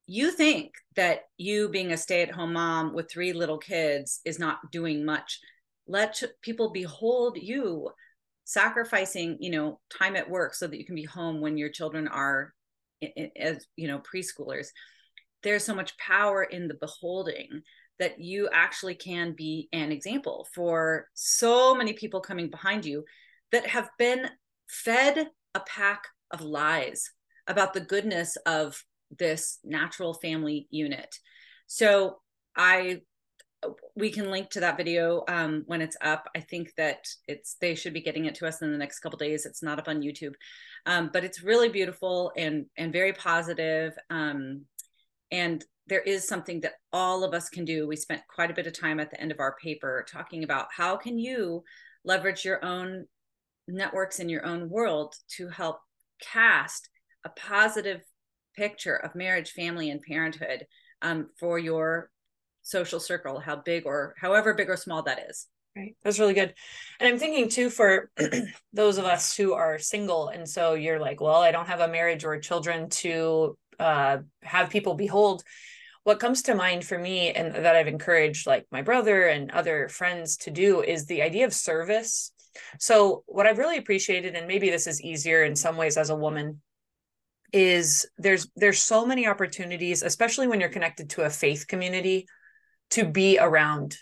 you 0.08 0.32
think 0.32 0.74
that 0.96 1.22
you 1.38 1.70
being 1.70 1.92
a 1.92 1.98
stay-at-home 1.98 2.54
mom 2.54 2.94
with 2.94 3.10
three 3.10 3.34
little 3.34 3.60
kids 3.60 4.20
is 4.26 4.40
not 4.40 4.72
doing 4.72 5.06
much 5.06 5.40
let 5.88 6.22
people 6.42 6.72
behold 6.72 7.38
you 7.42 7.90
sacrificing 8.44 9.38
you 9.40 9.52
know 9.52 9.80
time 9.98 10.16
at 10.16 10.30
work 10.30 10.54
so 10.54 10.68
that 10.68 10.78
you 10.78 10.86
can 10.86 10.96
be 10.96 11.06
home 11.06 11.42
when 11.42 11.58
your 11.58 11.70
children 11.70 12.08
are 12.08 12.54
as 13.38 13.66
you 13.76 13.88
know 13.88 14.00
preschoolers. 14.00 14.68
There's 15.44 15.64
so 15.64 15.74
much 15.74 15.98
power 15.98 16.44
in 16.44 16.68
the 16.68 16.76
beholding 16.76 17.62
that 18.00 18.20
you 18.20 18.50
actually 18.54 18.96
can 18.96 19.34
be 19.34 19.70
an 19.74 19.92
example 19.92 20.48
for 20.54 21.08
so 21.14 21.76
many 21.76 21.94
people 21.94 22.20
coming 22.20 22.50
behind 22.50 22.86
you 22.86 23.04
that 23.52 23.68
have 23.68 23.90
been 23.98 24.28
fed 24.68 25.28
a 25.54 25.60
pack 25.62 26.04
of 26.32 26.42
lies 26.42 27.12
about 27.48 27.74
the 27.74 27.82
goodness 27.82 28.38
of 28.46 28.84
this 29.18 29.60
natural 29.64 30.14
family 30.14 30.68
unit. 30.70 31.16
So 31.68 32.18
i 32.56 33.00
we 33.96 34.10
can 34.10 34.32
link 34.32 34.50
to 34.52 34.60
that 34.62 34.78
video 34.78 35.24
um, 35.28 35.64
when 35.68 35.82
it's 35.82 35.98
up. 36.02 36.30
I 36.36 36.40
think 36.40 36.74
that 36.78 37.08
it's 37.28 37.56
they 37.62 37.76
should 37.76 37.94
be 37.94 38.02
getting 38.02 38.26
it 38.26 38.36
to 38.36 38.48
us 38.48 38.62
in 38.62 38.72
the 38.72 38.78
next 38.78 39.00
couple 39.00 39.18
days. 39.18 39.46
It's 39.46 39.64
not 39.64 39.80
up 39.80 39.88
on 39.88 40.02
YouTube, 40.02 40.34
um, 40.86 41.10
but 41.14 41.24
it's 41.24 41.44
really 41.44 41.70
beautiful 41.70 42.32
and 42.36 42.66
and 42.78 42.92
very 42.92 43.14
positive. 43.14 43.94
Um, 44.10 44.66
and 45.32 45.64
there 45.88 46.02
is 46.02 46.28
something 46.28 46.62
that 46.62 46.76
all 46.94 47.24
of 47.24 47.34
us 47.34 47.50
can 47.50 47.66
do. 47.66 47.88
We 47.88 47.96
spent 47.96 48.22
quite 48.34 48.52
a 48.52 48.54
bit 48.54 48.68
of 48.68 48.80
time 48.80 49.00
at 49.00 49.12
the 49.12 49.20
end 49.20 49.32
of 49.32 49.40
our 49.40 49.56
paper 49.62 50.06
talking 50.10 50.44
about 50.44 50.68
how 50.76 50.98
can 50.98 51.20
you 51.20 51.64
leverage 52.04 52.46
your 52.46 52.64
own 52.64 53.06
networks 53.68 54.20
in 54.20 54.30
your 54.30 54.46
own 54.46 54.70
world 54.70 55.16
to 55.38 55.48
help 55.50 55.80
cast 56.22 56.90
a 57.26 57.30
positive 57.30 58.02
picture 58.56 58.96
of 58.96 59.16
marriage, 59.16 59.52
family, 59.52 59.90
and 59.90 60.02
parenthood 60.02 60.66
um, 61.02 61.30
for 61.40 61.58
your 61.58 62.10
social 62.62 63.00
circle, 63.00 63.40
how 63.40 63.56
big 63.58 63.86
or 63.86 64.16
however 64.18 64.54
big 64.54 64.70
or 64.70 64.78
small 64.78 65.04
that 65.04 65.26
is. 65.30 65.48
Right. 65.76 65.96
That's 66.04 66.20
really 66.20 66.34
good. 66.34 66.54
And 67.00 67.08
I'm 67.08 67.18
thinking 67.18 67.48
too 67.48 67.70
for 67.70 68.12
those 68.74 68.98
of 68.98 69.06
us 69.06 69.36
who 69.36 69.54
are 69.54 69.80
single. 69.80 70.28
And 70.28 70.48
so 70.48 70.74
you're 70.74 71.00
like, 71.00 71.22
well, 71.22 71.42
I 71.42 71.52
don't 71.52 71.68
have 71.68 71.80
a 71.80 71.88
marriage 71.88 72.26
or 72.26 72.38
children 72.40 72.90
to 72.90 73.58
uh, 73.80 74.18
have 74.44 74.70
people 74.70 74.96
behold. 74.96 75.44
What 76.04 76.20
comes 76.20 76.42
to 76.44 76.56
mind 76.56 76.84
for 76.84 76.98
me 76.98 77.32
and 77.32 77.54
that 77.56 77.76
I've 77.76 77.88
encouraged 77.88 78.48
like 78.48 78.66
my 78.72 78.82
brother 78.82 79.28
and 79.28 79.50
other 79.52 79.88
friends 79.88 80.36
to 80.38 80.52
do 80.52 80.82
is 80.82 81.06
the 81.06 81.22
idea 81.22 81.46
of 81.46 81.54
service. 81.54 82.34
So 82.80 83.24
what 83.28 83.48
I've 83.48 83.60
really 83.60 83.78
appreciated, 83.78 84.36
and 84.36 84.48
maybe 84.48 84.70
this 84.70 84.88
is 84.88 85.02
easier 85.02 85.44
in 85.44 85.56
some 85.56 85.78
ways 85.78 85.96
as 85.96 86.10
a 86.10 86.16
woman, 86.16 86.62
is 87.54 88.06
there's 88.18 88.50
there's 88.56 88.80
so 88.80 89.06
many 89.06 89.28
opportunities, 89.28 90.04
especially 90.04 90.48
when 90.48 90.60
you're 90.60 90.70
connected 90.70 91.12
to 91.12 91.24
a 91.24 91.30
faith 91.30 91.68
community 91.68 92.26
to 92.92 93.06
be 93.06 93.40
around 93.40 93.98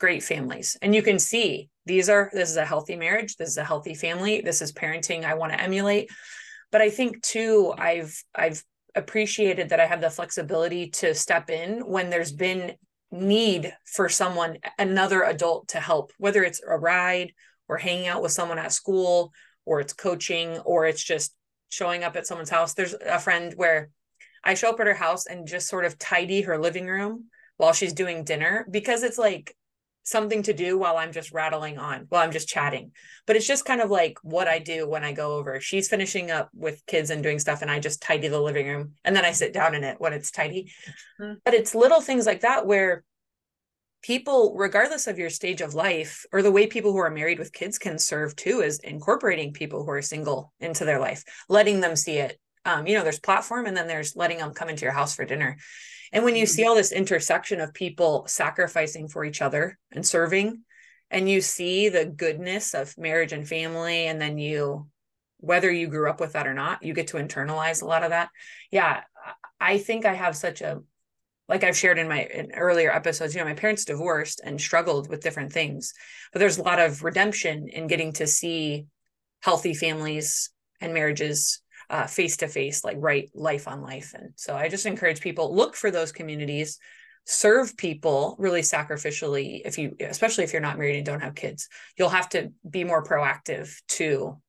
great 0.00 0.22
families. 0.22 0.76
And 0.82 0.94
you 0.94 1.02
can 1.02 1.18
see 1.18 1.68
these 1.86 2.08
are 2.08 2.30
this 2.32 2.50
is 2.50 2.56
a 2.56 2.64
healthy 2.64 2.96
marriage 2.96 3.36
this 3.36 3.50
is 3.50 3.58
a 3.58 3.64
healthy 3.64 3.94
family 3.94 4.40
this 4.40 4.62
is 4.62 4.72
parenting 4.72 5.24
i 5.24 5.34
want 5.34 5.52
to 5.52 5.60
emulate. 5.60 6.10
But 6.72 6.80
i 6.80 6.90
think 6.90 7.22
too 7.22 7.74
i've 7.76 8.22
i've 8.34 8.62
appreciated 8.94 9.68
that 9.68 9.80
i 9.80 9.86
have 9.86 10.00
the 10.00 10.10
flexibility 10.10 10.90
to 10.90 11.14
step 11.14 11.50
in 11.50 11.80
when 11.80 12.10
there's 12.10 12.32
been 12.32 12.74
need 13.10 13.72
for 13.84 14.08
someone 14.08 14.58
another 14.78 15.22
adult 15.22 15.68
to 15.68 15.80
help 15.80 16.12
whether 16.18 16.42
it's 16.42 16.60
a 16.66 16.76
ride 16.76 17.32
or 17.68 17.76
hanging 17.76 18.08
out 18.08 18.22
with 18.22 18.32
someone 18.32 18.58
at 18.58 18.72
school 18.72 19.32
or 19.64 19.80
it's 19.80 19.92
coaching 19.92 20.58
or 20.60 20.86
it's 20.86 21.02
just 21.02 21.34
showing 21.70 22.04
up 22.04 22.14
at 22.14 22.26
someone's 22.26 22.50
house. 22.50 22.74
There's 22.74 22.94
a 22.94 23.18
friend 23.18 23.52
where 23.56 23.90
i 24.44 24.54
show 24.54 24.70
up 24.70 24.80
at 24.80 24.86
her 24.86 24.94
house 24.94 25.26
and 25.26 25.46
just 25.46 25.68
sort 25.68 25.84
of 25.84 25.98
tidy 25.98 26.42
her 26.42 26.58
living 26.58 26.86
room 26.86 27.24
while 27.56 27.72
she's 27.72 27.92
doing 27.92 28.24
dinner 28.24 28.66
because 28.70 29.02
it's 29.02 29.18
like 29.18 29.56
something 30.04 30.42
to 30.42 30.52
do 30.52 30.78
while 30.78 30.96
I'm 30.96 31.12
just 31.12 31.32
rattling 31.32 31.78
on, 31.78 32.06
while 32.10 32.22
I'm 32.22 32.32
just 32.32 32.48
chatting. 32.48 32.92
But 33.26 33.36
it's 33.36 33.46
just 33.46 33.64
kind 33.64 33.80
of 33.80 33.90
like 33.90 34.18
what 34.22 34.48
I 34.48 34.58
do 34.58 34.88
when 34.88 35.02
I 35.02 35.12
go 35.12 35.32
over. 35.32 35.60
She's 35.60 35.88
finishing 35.88 36.30
up 36.30 36.50
with 36.54 36.84
kids 36.86 37.10
and 37.10 37.22
doing 37.22 37.38
stuff, 37.38 37.62
and 37.62 37.70
I 37.70 37.80
just 37.80 38.02
tidy 38.02 38.28
the 38.28 38.40
living 38.40 38.66
room 38.66 38.92
and 39.04 39.16
then 39.16 39.24
I 39.24 39.32
sit 39.32 39.52
down 39.52 39.74
in 39.74 39.82
it 39.82 40.00
when 40.00 40.12
it's 40.12 40.30
tidy. 40.30 40.72
Mm-hmm. 41.20 41.34
But 41.44 41.54
it's 41.54 41.74
little 41.74 42.00
things 42.00 42.26
like 42.26 42.42
that 42.42 42.66
where 42.66 43.02
people, 44.02 44.54
regardless 44.56 45.06
of 45.06 45.18
your 45.18 45.30
stage 45.30 45.62
of 45.62 45.72
life 45.72 46.26
or 46.30 46.42
the 46.42 46.52
way 46.52 46.66
people 46.66 46.92
who 46.92 46.98
are 46.98 47.10
married 47.10 47.38
with 47.38 47.54
kids 47.54 47.78
can 47.78 47.98
serve 47.98 48.36
too, 48.36 48.60
is 48.60 48.78
incorporating 48.80 49.54
people 49.54 49.82
who 49.82 49.90
are 49.90 50.02
single 50.02 50.52
into 50.60 50.84
their 50.84 51.00
life, 51.00 51.24
letting 51.48 51.80
them 51.80 51.96
see 51.96 52.18
it. 52.18 52.38
Um, 52.64 52.86
you 52.86 52.96
know, 52.96 53.02
there's 53.02 53.20
platform 53.20 53.66
and 53.66 53.76
then 53.76 53.86
there's 53.86 54.16
letting 54.16 54.38
them 54.38 54.54
come 54.54 54.68
into 54.68 54.82
your 54.82 54.92
house 54.92 55.14
for 55.14 55.24
dinner 55.24 55.58
and 56.14 56.22
when 56.22 56.36
you 56.36 56.46
see 56.46 56.64
all 56.64 56.76
this 56.76 56.92
intersection 56.92 57.60
of 57.60 57.74
people 57.74 58.24
sacrificing 58.28 59.08
for 59.08 59.24
each 59.24 59.42
other 59.42 59.76
and 59.90 60.06
serving, 60.06 60.62
and 61.10 61.28
you 61.28 61.40
see 61.40 61.88
the 61.88 62.06
goodness 62.06 62.72
of 62.72 62.96
marriage 62.96 63.32
and 63.32 63.46
family, 63.46 64.06
and 64.06 64.20
then 64.20 64.38
you, 64.38 64.86
whether 65.38 65.70
you 65.72 65.88
grew 65.88 66.08
up 66.08 66.20
with 66.20 66.34
that 66.34 66.46
or 66.46 66.54
not, 66.54 66.84
you 66.84 66.94
get 66.94 67.08
to 67.08 67.16
internalize 67.16 67.82
a 67.82 67.86
lot 67.86 68.04
of 68.04 68.10
that. 68.10 68.28
Yeah, 68.70 69.00
I 69.60 69.78
think 69.78 70.06
I 70.06 70.14
have 70.14 70.36
such 70.36 70.60
a, 70.60 70.82
like 71.48 71.64
I've 71.64 71.76
shared 71.76 71.98
in 71.98 72.08
my 72.08 72.22
in 72.22 72.52
earlier 72.52 72.94
episodes, 72.94 73.34
you 73.34 73.40
know, 73.40 73.48
my 73.48 73.54
parents 73.54 73.84
divorced 73.84 74.40
and 74.44 74.60
struggled 74.60 75.08
with 75.10 75.20
different 75.20 75.52
things, 75.52 75.94
but 76.32 76.38
there's 76.38 76.58
a 76.58 76.62
lot 76.62 76.78
of 76.78 77.02
redemption 77.02 77.66
in 77.66 77.88
getting 77.88 78.12
to 78.14 78.28
see 78.28 78.86
healthy 79.42 79.74
families 79.74 80.50
and 80.80 80.94
marriages 80.94 81.60
face 82.08 82.38
to 82.38 82.48
face, 82.48 82.84
like 82.84 82.96
right 82.98 83.30
life 83.34 83.68
on 83.68 83.82
life. 83.82 84.14
And 84.14 84.32
so 84.36 84.56
I 84.56 84.68
just 84.68 84.86
encourage 84.86 85.20
people 85.20 85.54
look 85.54 85.76
for 85.76 85.90
those 85.90 86.12
communities, 86.12 86.78
serve 87.26 87.76
people 87.76 88.36
really 88.38 88.62
sacrificially. 88.62 89.62
If 89.64 89.78
you, 89.78 89.96
especially 90.00 90.44
if 90.44 90.52
you're 90.52 90.62
not 90.62 90.78
married 90.78 90.96
and 90.96 91.06
don't 91.06 91.22
have 91.22 91.34
kids, 91.34 91.68
you'll 91.96 92.08
have 92.10 92.28
to 92.30 92.52
be 92.68 92.84
more 92.84 93.04
proactive 93.04 93.74
to 93.88 94.40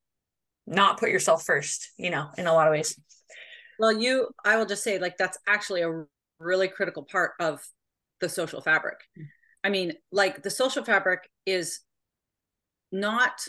not 0.66 0.98
put 0.98 1.10
yourself 1.10 1.44
first, 1.44 1.90
you 1.96 2.10
know, 2.10 2.28
in 2.36 2.46
a 2.46 2.52
lot 2.52 2.66
of 2.66 2.72
ways. 2.72 2.98
Well, 3.78 3.92
you, 3.92 4.28
I 4.44 4.56
will 4.56 4.66
just 4.66 4.82
say, 4.82 4.98
like, 4.98 5.16
that's 5.16 5.38
actually 5.46 5.82
a 5.82 6.04
really 6.38 6.68
critical 6.68 7.04
part 7.04 7.32
of 7.38 7.62
the 8.20 8.28
social 8.28 8.60
fabric. 8.60 8.98
Mm. 9.18 9.26
I 9.62 9.68
mean, 9.70 9.92
like, 10.10 10.42
the 10.42 10.50
social 10.50 10.82
fabric 10.82 11.28
is 11.44 11.80
not 12.90 13.46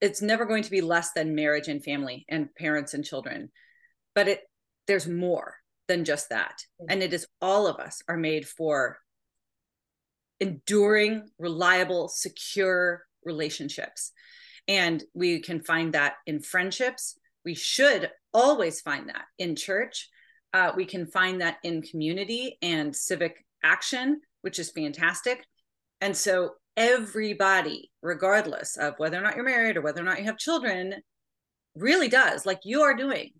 it's 0.00 0.22
never 0.22 0.44
going 0.44 0.62
to 0.62 0.70
be 0.70 0.80
less 0.80 1.12
than 1.12 1.34
marriage 1.34 1.68
and 1.68 1.84
family 1.84 2.24
and 2.28 2.54
parents 2.54 2.94
and 2.94 3.04
children 3.04 3.50
but 4.14 4.28
it 4.28 4.40
there's 4.86 5.06
more 5.06 5.54
than 5.90 6.04
just 6.04 6.28
that. 6.28 6.62
And 6.88 7.02
it 7.02 7.12
is 7.12 7.26
all 7.40 7.66
of 7.66 7.80
us 7.80 8.00
are 8.08 8.16
made 8.16 8.46
for 8.46 8.98
enduring 10.38 11.28
reliable 11.36 12.08
secure 12.08 13.02
relationships. 13.24 14.12
And 14.68 15.02
we 15.14 15.40
can 15.40 15.60
find 15.60 15.94
that 15.94 16.14
in 16.26 16.40
friendships. 16.40 17.18
We 17.44 17.54
should 17.54 18.10
always 18.32 18.80
find 18.80 19.08
that 19.08 19.24
in 19.36 19.56
church. 19.56 20.08
Uh, 20.54 20.70
we 20.76 20.84
can 20.86 21.06
find 21.06 21.40
that 21.40 21.58
in 21.64 21.82
community 21.82 22.56
and 22.62 22.94
civic 22.94 23.44
action 23.62 24.20
which 24.42 24.58
is 24.58 24.70
fantastic. 24.70 25.44
And 26.00 26.16
so 26.16 26.52
everybody, 26.76 27.90
regardless 28.02 28.76
of 28.76 28.94
whether 28.98 29.18
or 29.18 29.22
not 29.22 29.36
you're 29.36 29.44
married 29.44 29.76
or 29.76 29.82
whether 29.82 30.00
or 30.00 30.04
not 30.04 30.18
you 30.18 30.24
have 30.24 30.38
children, 30.38 30.94
really 31.74 32.08
does, 32.08 32.46
like 32.46 32.60
you 32.64 32.82
are 32.82 32.94
doing, 32.94 33.30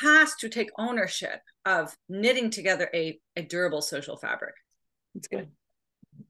has 0.00 0.34
to 0.36 0.48
take 0.48 0.70
ownership 0.78 1.40
of 1.64 1.94
knitting 2.08 2.50
together 2.50 2.90
a, 2.94 3.18
a 3.36 3.42
durable 3.42 3.82
social 3.82 4.16
fabric. 4.16 4.54
That's 5.14 5.28
good. 5.28 5.48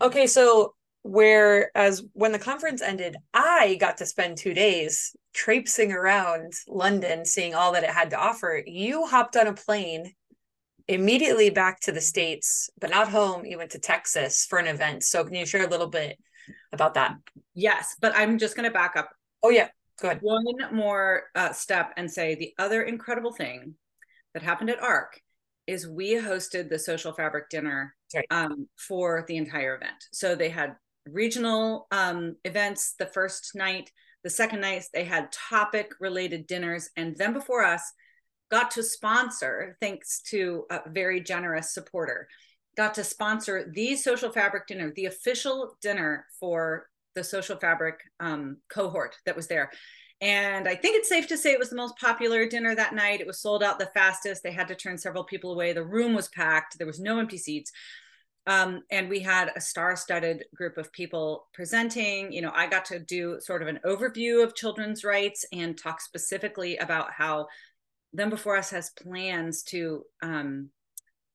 Okay, 0.00 0.26
so 0.26 0.74
whereas 1.02 2.02
when 2.12 2.32
the 2.32 2.38
conference 2.38 2.82
ended, 2.82 3.16
I 3.34 3.76
got 3.80 3.96
to 3.98 4.06
spend 4.06 4.36
two 4.36 4.54
days 4.54 5.16
traipsing 5.34 5.92
around 5.92 6.52
London, 6.68 7.24
seeing 7.24 7.54
all 7.54 7.72
that 7.72 7.84
it 7.84 7.90
had 7.90 8.10
to 8.10 8.18
offer. 8.18 8.62
You 8.66 9.06
hopped 9.06 9.36
on 9.36 9.46
a 9.46 9.54
plane 9.54 10.12
immediately 10.86 11.50
back 11.50 11.80
to 11.80 11.92
the 11.92 12.00
States, 12.00 12.70
but 12.80 12.90
not 12.90 13.08
home. 13.08 13.44
You 13.44 13.58
went 13.58 13.72
to 13.72 13.78
Texas 13.78 14.46
for 14.48 14.58
an 14.58 14.66
event. 14.66 15.04
So, 15.04 15.24
can 15.24 15.34
you 15.34 15.46
share 15.46 15.66
a 15.66 15.70
little 15.70 15.88
bit 15.88 16.18
about 16.72 16.94
that. 16.94 17.16
Yes, 17.54 17.96
but 18.00 18.12
I'm 18.16 18.38
just 18.38 18.56
going 18.56 18.68
to 18.68 18.72
back 18.72 18.96
up. 18.96 19.10
Oh, 19.42 19.50
yeah. 19.50 19.68
Go 20.00 20.08
ahead. 20.08 20.20
One 20.22 20.44
more 20.72 21.24
uh, 21.34 21.52
step 21.52 21.92
and 21.96 22.10
say 22.10 22.34
the 22.34 22.54
other 22.58 22.82
incredible 22.82 23.32
thing 23.32 23.74
that 24.34 24.42
happened 24.42 24.70
at 24.70 24.82
ARC 24.82 25.20
is 25.66 25.86
we 25.86 26.14
hosted 26.14 26.68
the 26.68 26.78
social 26.78 27.12
fabric 27.12 27.50
dinner 27.50 27.94
right. 28.14 28.24
um, 28.30 28.68
for 28.76 29.24
the 29.28 29.36
entire 29.36 29.76
event. 29.76 30.04
So 30.12 30.34
they 30.34 30.48
had 30.48 30.76
regional 31.06 31.86
um, 31.90 32.36
events 32.44 32.94
the 32.98 33.06
first 33.06 33.54
night. 33.54 33.90
The 34.24 34.30
second 34.30 34.60
night, 34.60 34.84
they 34.94 35.04
had 35.04 35.32
topic 35.32 35.92
related 36.00 36.46
dinners. 36.46 36.90
And 36.96 37.16
then 37.16 37.32
before 37.32 37.64
us, 37.64 37.82
got 38.50 38.70
to 38.72 38.82
sponsor, 38.82 39.76
thanks 39.80 40.22
to 40.30 40.64
a 40.70 40.80
very 40.88 41.20
generous 41.20 41.74
supporter, 41.74 42.28
got 42.78 42.94
to 42.94 43.02
sponsor 43.02 43.70
the 43.74 43.96
social 43.96 44.30
fabric 44.30 44.68
dinner, 44.68 44.92
the 44.94 45.06
official 45.06 45.76
dinner 45.82 46.24
for 46.38 46.86
the 47.16 47.24
social 47.24 47.56
fabric 47.56 47.98
um, 48.20 48.58
cohort 48.70 49.16
that 49.26 49.34
was 49.34 49.48
there. 49.48 49.68
And 50.20 50.68
I 50.68 50.76
think 50.76 50.96
it's 50.96 51.08
safe 51.08 51.26
to 51.26 51.36
say 51.36 51.52
it 51.52 51.58
was 51.58 51.70
the 51.70 51.76
most 51.76 51.98
popular 51.98 52.48
dinner 52.48 52.76
that 52.76 52.94
night. 52.94 53.20
It 53.20 53.26
was 53.26 53.40
sold 53.40 53.64
out 53.64 53.80
the 53.80 53.90
fastest. 53.94 54.44
They 54.44 54.52
had 54.52 54.68
to 54.68 54.76
turn 54.76 54.96
several 54.96 55.24
people 55.24 55.52
away. 55.52 55.72
The 55.72 55.84
room 55.84 56.14
was 56.14 56.28
packed. 56.28 56.78
There 56.78 56.86
was 56.86 57.00
no 57.00 57.18
empty 57.18 57.36
seats. 57.36 57.72
Um, 58.46 58.82
and 58.92 59.08
we 59.08 59.20
had 59.20 59.50
a 59.56 59.60
star-studded 59.60 60.44
group 60.54 60.78
of 60.78 60.92
people 60.92 61.48
presenting. 61.52 62.32
You 62.32 62.42
know, 62.42 62.52
I 62.54 62.68
got 62.68 62.84
to 62.86 63.00
do 63.00 63.40
sort 63.40 63.60
of 63.60 63.66
an 63.66 63.80
overview 63.84 64.44
of 64.44 64.54
children's 64.54 65.02
rights 65.02 65.44
and 65.52 65.76
talk 65.76 66.00
specifically 66.00 66.76
about 66.76 67.10
how 67.10 67.48
Them 68.12 68.30
Before 68.30 68.56
Us 68.56 68.70
has 68.70 68.90
plans 68.90 69.64
to 69.64 70.04
um, 70.22 70.70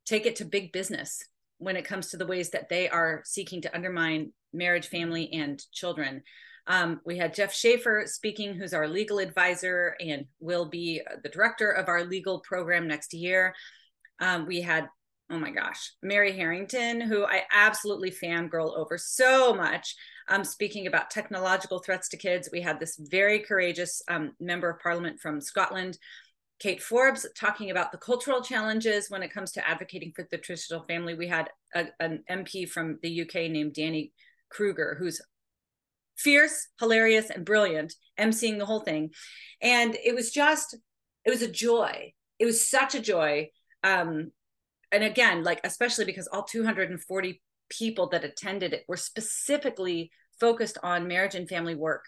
take 0.05 0.25
it 0.25 0.37
to 0.37 0.45
big 0.45 0.71
business 0.71 1.21
when 1.57 1.75
it 1.75 1.85
comes 1.85 2.09
to 2.09 2.17
the 2.17 2.27
ways 2.27 2.49
that 2.51 2.69
they 2.69 2.89
are 2.89 3.21
seeking 3.25 3.61
to 3.61 3.75
undermine 3.75 4.33
marriage, 4.53 4.87
family, 4.87 5.31
and 5.33 5.63
children. 5.71 6.23
Um, 6.67 7.01
we 7.05 7.17
had 7.17 7.33
Jeff 7.33 7.53
Schaefer 7.53 8.03
speaking, 8.05 8.53
who's 8.55 8.73
our 8.73 8.87
legal 8.87 9.19
advisor 9.19 9.95
and 9.99 10.25
will 10.39 10.65
be 10.65 11.01
the 11.21 11.29
director 11.29 11.71
of 11.71 11.89
our 11.89 12.03
legal 12.03 12.39
program 12.39 12.87
next 12.87 13.13
year. 13.13 13.53
Um, 14.19 14.45
we 14.45 14.61
had, 14.61 14.87
oh 15.29 15.39
my 15.39 15.51
gosh, 15.51 15.91
Mary 16.01 16.31
Harrington, 16.31 17.01
who 17.01 17.25
I 17.25 17.43
absolutely 17.51 18.11
fangirl 18.11 18.77
over 18.77 18.97
so 18.97 19.53
much, 19.53 19.95
um, 20.29 20.45
speaking 20.45 20.87
about 20.87 21.09
technological 21.11 21.79
threats 21.79 22.07
to 22.09 22.17
kids. 22.17 22.49
We 22.51 22.61
had 22.61 22.79
this 22.79 22.97
very 22.97 23.39
courageous 23.39 24.01
um, 24.07 24.31
member 24.39 24.69
of 24.69 24.79
parliament 24.79 25.19
from 25.19 25.41
Scotland 25.41 25.97
Kate 26.63 26.81
Forbes 26.81 27.27
talking 27.35 27.71
about 27.71 27.91
the 27.91 27.97
cultural 27.97 28.41
challenges 28.41 29.09
when 29.09 29.21
it 29.21 29.33
comes 29.33 29.51
to 29.51 29.69
advocating 29.69 30.13
for 30.15 30.25
the 30.31 30.37
traditional 30.37 30.85
family. 30.85 31.13
We 31.13 31.27
had 31.27 31.49
a, 31.75 31.87
an 31.99 32.23
MP 32.31 32.69
from 32.69 32.99
the 33.01 33.23
UK 33.23 33.51
named 33.51 33.73
Danny 33.73 34.13
Kruger, 34.47 34.95
who's 34.97 35.21
fierce, 36.17 36.69
hilarious, 36.79 37.29
and 37.29 37.43
brilliant, 37.43 37.93
emceeing 38.17 38.59
the 38.59 38.65
whole 38.65 38.79
thing. 38.79 39.09
And 39.61 39.97
it 40.05 40.15
was 40.15 40.31
just, 40.31 40.77
it 41.25 41.31
was 41.31 41.41
a 41.41 41.51
joy. 41.51 42.13
It 42.39 42.45
was 42.45 42.65
such 42.65 42.95
a 42.95 43.01
joy. 43.01 43.49
Um, 43.83 44.31
and 44.89 45.03
again, 45.03 45.43
like, 45.43 45.59
especially 45.65 46.05
because 46.05 46.27
all 46.27 46.43
240 46.43 47.41
people 47.67 48.07
that 48.07 48.23
attended 48.23 48.71
it 48.71 48.85
were 48.87 48.95
specifically 48.95 50.11
focused 50.39 50.77
on 50.81 51.09
marriage 51.09 51.35
and 51.35 51.49
family 51.49 51.75
work 51.75 52.05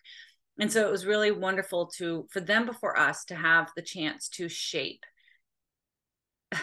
and 0.59 0.71
so 0.71 0.87
it 0.87 0.91
was 0.91 1.05
really 1.05 1.31
wonderful 1.31 1.87
to 1.97 2.27
for 2.31 2.39
them 2.39 2.65
before 2.65 2.97
us 2.97 3.25
to 3.25 3.35
have 3.35 3.69
the 3.75 3.81
chance 3.81 4.29
to 4.29 4.47
shape 4.49 5.03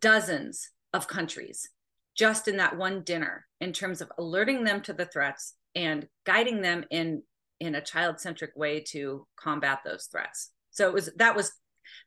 dozens 0.00 0.70
of 0.92 1.08
countries 1.08 1.68
just 2.16 2.48
in 2.48 2.56
that 2.56 2.76
one 2.76 3.02
dinner 3.02 3.46
in 3.60 3.72
terms 3.72 4.00
of 4.00 4.10
alerting 4.18 4.64
them 4.64 4.80
to 4.80 4.92
the 4.92 5.04
threats 5.04 5.54
and 5.74 6.08
guiding 6.24 6.62
them 6.62 6.84
in 6.90 7.22
in 7.60 7.74
a 7.74 7.80
child-centric 7.80 8.54
way 8.54 8.80
to 8.80 9.26
combat 9.36 9.80
those 9.84 10.08
threats. 10.10 10.50
So 10.70 10.88
it 10.88 10.94
was 10.94 11.10
that 11.16 11.36
was 11.36 11.52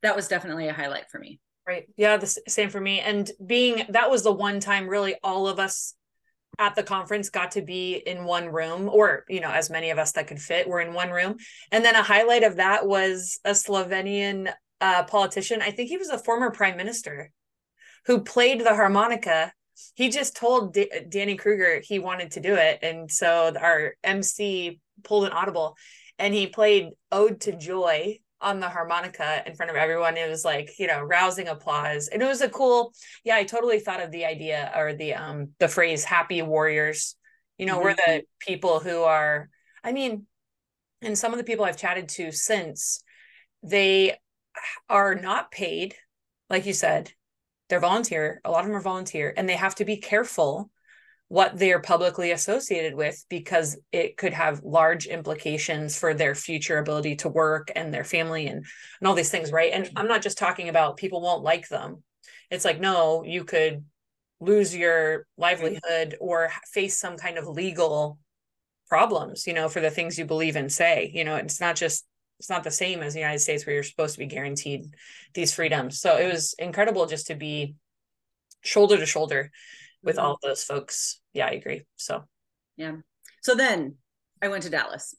that 0.03 0.15
was 0.15 0.27
definitely 0.27 0.67
a 0.67 0.73
highlight 0.73 1.09
for 1.11 1.19
me. 1.19 1.39
Right. 1.67 1.87
Yeah 1.97 2.17
the 2.17 2.27
same 2.27 2.69
for 2.69 2.81
me. 2.81 2.99
And 2.99 3.29
being 3.45 3.85
that 3.89 4.09
was 4.09 4.23
the 4.23 4.31
one 4.31 4.59
time 4.59 4.87
really 4.87 5.15
all 5.23 5.47
of 5.47 5.59
us 5.59 5.93
at 6.59 6.75
the 6.75 6.83
conference 6.83 7.29
got 7.29 7.51
to 7.51 7.61
be 7.61 7.95
in 7.95 8.25
one 8.25 8.49
room, 8.49 8.89
or, 8.91 9.23
you 9.29 9.39
know, 9.39 9.49
as 9.49 9.69
many 9.69 9.89
of 9.89 9.97
us 9.97 10.11
that 10.11 10.27
could 10.27 10.41
fit 10.41 10.67
were 10.67 10.81
in 10.81 10.93
one 10.93 11.09
room. 11.09 11.37
And 11.71 11.83
then 11.83 11.95
a 11.95 12.03
highlight 12.03 12.43
of 12.43 12.57
that 12.57 12.85
was 12.85 13.39
a 13.45 13.51
Slovenian 13.51 14.51
uh, 14.81 15.03
politician. 15.03 15.61
I 15.61 15.71
think 15.71 15.89
he 15.89 15.97
was 15.97 16.09
a 16.09 16.19
former 16.19 16.51
prime 16.51 16.77
minister 16.77 17.31
who 18.05 18.21
played 18.21 18.61
the 18.61 18.75
harmonica. 18.75 19.53
He 19.95 20.09
just 20.09 20.35
told 20.35 20.73
D- 20.73 20.91
Danny 21.07 21.35
Kruger 21.35 21.81
he 21.83 21.99
wanted 21.99 22.31
to 22.31 22.41
do 22.41 22.55
it. 22.55 22.79
And 22.81 23.09
so 23.09 23.53
our 23.59 23.95
MC 24.03 24.79
pulled 25.03 25.25
an 25.25 25.31
audible 25.31 25.77
and 26.17 26.33
he 26.33 26.47
played 26.47 26.89
Ode 27.11 27.39
to 27.41 27.55
Joy 27.55 28.19
on 28.41 28.59
the 28.59 28.69
harmonica 28.69 29.43
in 29.45 29.55
front 29.55 29.69
of 29.69 29.75
everyone. 29.75 30.17
It 30.17 30.29
was 30.29 30.45
like, 30.45 30.71
you 30.79 30.87
know, 30.87 31.01
rousing 31.01 31.47
applause. 31.47 32.07
And 32.07 32.21
it 32.21 32.27
was 32.27 32.41
a 32.41 32.49
cool, 32.49 32.93
yeah, 33.23 33.35
I 33.35 33.43
totally 33.43 33.79
thought 33.79 34.01
of 34.01 34.11
the 34.11 34.25
idea 34.25 34.71
or 34.75 34.93
the 34.93 35.13
um 35.13 35.49
the 35.59 35.67
phrase 35.67 36.03
happy 36.03 36.41
warriors. 36.41 37.15
You 37.57 37.65
know, 37.65 37.75
mm-hmm. 37.75 37.83
we're 37.83 37.95
the 37.95 38.23
people 38.39 38.79
who 38.79 39.03
are, 39.03 39.49
I 39.83 39.91
mean, 39.91 40.25
and 41.01 41.17
some 41.17 41.33
of 41.33 41.37
the 41.37 41.43
people 41.43 41.65
I've 41.65 41.77
chatted 41.77 42.09
to 42.09 42.31
since 42.31 43.03
they 43.63 44.17
are 44.89 45.15
not 45.15 45.51
paid, 45.51 45.95
like 46.49 46.65
you 46.65 46.73
said, 46.73 47.11
they're 47.67 47.79
volunteer. 47.79 48.41
A 48.43 48.51
lot 48.51 48.61
of 48.61 48.67
them 48.67 48.75
are 48.75 48.81
volunteer, 48.81 49.33
and 49.35 49.47
they 49.47 49.55
have 49.55 49.75
to 49.75 49.85
be 49.85 49.97
careful 49.97 50.71
what 51.29 51.57
they're 51.57 51.79
publicly 51.79 52.31
associated 52.31 52.95
with 52.95 53.23
because 53.29 53.77
it 53.91 54.17
could 54.17 54.33
have 54.33 54.63
large 54.63 55.05
implications 55.05 55.97
for 55.97 56.13
their 56.13 56.35
future 56.35 56.77
ability 56.77 57.15
to 57.15 57.29
work 57.29 57.71
and 57.75 57.93
their 57.93 58.03
family 58.03 58.47
and 58.47 58.65
and 58.99 59.07
all 59.07 59.15
these 59.15 59.31
things 59.31 59.51
right? 59.51 59.71
And 59.73 59.89
i'm 59.95 60.07
not 60.07 60.21
just 60.21 60.37
talking 60.37 60.69
about 60.69 60.97
people 60.97 61.21
won't 61.21 61.43
like 61.43 61.69
them. 61.69 62.03
It's 62.51 62.65
like 62.65 62.79
no 62.79 63.23
you 63.23 63.43
could 63.43 63.85
lose 64.39 64.75
your 64.75 65.25
livelihood 65.37 66.17
or 66.19 66.49
face 66.71 66.97
some 66.97 67.17
kind 67.17 67.37
of 67.37 67.47
legal 67.47 68.17
problems 68.87 69.45
you 69.45 69.53
know 69.53 69.69
for 69.69 69.81
the 69.81 69.91
things 69.91 70.17
you 70.17 70.25
believe 70.25 70.55
and 70.55 70.71
say 70.71 71.11
you 71.13 71.23
know 71.23 71.35
it's 71.35 71.61
not 71.61 71.75
just 71.75 72.07
it's 72.39 72.49
not 72.49 72.63
the 72.63 72.71
same 72.71 73.01
as 73.01 73.13
the 73.13 73.19
united 73.19 73.39
states 73.39 73.65
where 73.65 73.75
you're 73.75 73.83
supposed 73.83 74.13
to 74.13 74.19
be 74.19 74.25
guaranteed 74.25 74.95
these 75.33 75.53
freedoms. 75.53 75.99
So 75.99 76.17
it 76.17 76.31
was 76.31 76.55
incredible 76.57 77.05
just 77.05 77.27
to 77.27 77.35
be 77.35 77.75
shoulder 78.61 78.97
to 78.97 79.05
shoulder 79.05 79.51
with 80.03 80.17
mm-hmm. 80.17 80.25
all 80.25 80.39
those 80.41 80.63
folks. 80.63 81.18
Yeah, 81.33 81.47
I 81.47 81.51
agree. 81.51 81.85
So, 81.95 82.23
yeah. 82.77 82.95
So 83.41 83.55
then 83.55 83.95
I 84.41 84.47
went 84.47 84.63
to 84.63 84.69
Dallas 84.69 85.15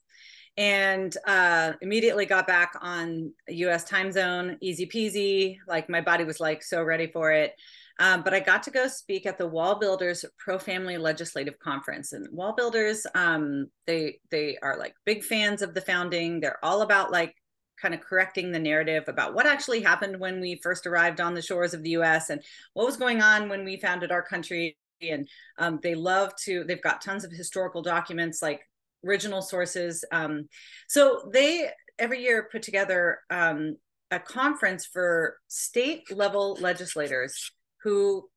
and 0.56 1.16
uh, 1.26 1.72
immediately 1.80 2.26
got 2.26 2.46
back 2.46 2.74
on 2.80 3.32
US 3.48 3.84
time 3.84 4.12
zone, 4.12 4.58
easy 4.60 4.86
peasy. 4.86 5.58
Like 5.66 5.88
my 5.88 6.00
body 6.00 6.24
was 6.24 6.40
like 6.40 6.62
so 6.62 6.82
ready 6.82 7.06
for 7.06 7.32
it. 7.32 7.54
Um, 7.98 8.22
but 8.22 8.32
I 8.32 8.40
got 8.40 8.62
to 8.62 8.70
go 8.70 8.88
speak 8.88 9.26
at 9.26 9.36
the 9.36 9.46
Wall 9.46 9.78
Builders 9.78 10.24
Pro 10.38 10.58
Family 10.58 10.96
Legislative 10.96 11.58
Conference. 11.58 12.12
And 12.12 12.26
Wall 12.32 12.54
Builders, 12.54 13.06
um, 13.14 13.66
they 13.86 14.20
they 14.30 14.56
are 14.62 14.78
like 14.78 14.94
big 15.04 15.22
fans 15.22 15.60
of 15.60 15.74
the 15.74 15.82
founding. 15.82 16.40
They're 16.40 16.62
all 16.64 16.80
about 16.80 17.12
like 17.12 17.34
kind 17.80 17.94
of 17.94 18.00
correcting 18.00 18.52
the 18.52 18.58
narrative 18.58 19.04
about 19.06 19.34
what 19.34 19.46
actually 19.46 19.82
happened 19.82 20.18
when 20.18 20.40
we 20.40 20.60
first 20.62 20.86
arrived 20.86 21.20
on 21.20 21.34
the 21.34 21.42
shores 21.42 21.74
of 21.74 21.82
the 21.82 21.90
US 21.90 22.30
and 22.30 22.42
what 22.72 22.86
was 22.86 22.96
going 22.96 23.22
on 23.22 23.48
when 23.48 23.64
we 23.64 23.78
founded 23.78 24.10
our 24.10 24.22
country. 24.22 24.76
And 25.02 25.28
um, 25.58 25.80
they 25.82 25.94
love 25.94 26.34
to, 26.44 26.64
they've 26.64 26.82
got 26.82 27.00
tons 27.00 27.24
of 27.24 27.32
historical 27.32 27.82
documents 27.82 28.42
like 28.42 28.60
original 29.06 29.42
sources. 29.42 30.04
Um, 30.12 30.48
so 30.88 31.30
they 31.32 31.70
every 31.98 32.22
year 32.22 32.48
put 32.50 32.62
together 32.62 33.20
um, 33.30 33.76
a 34.10 34.18
conference 34.18 34.86
for 34.86 35.36
state 35.48 36.14
level 36.14 36.56
legislators 36.60 37.52
who 37.82 38.28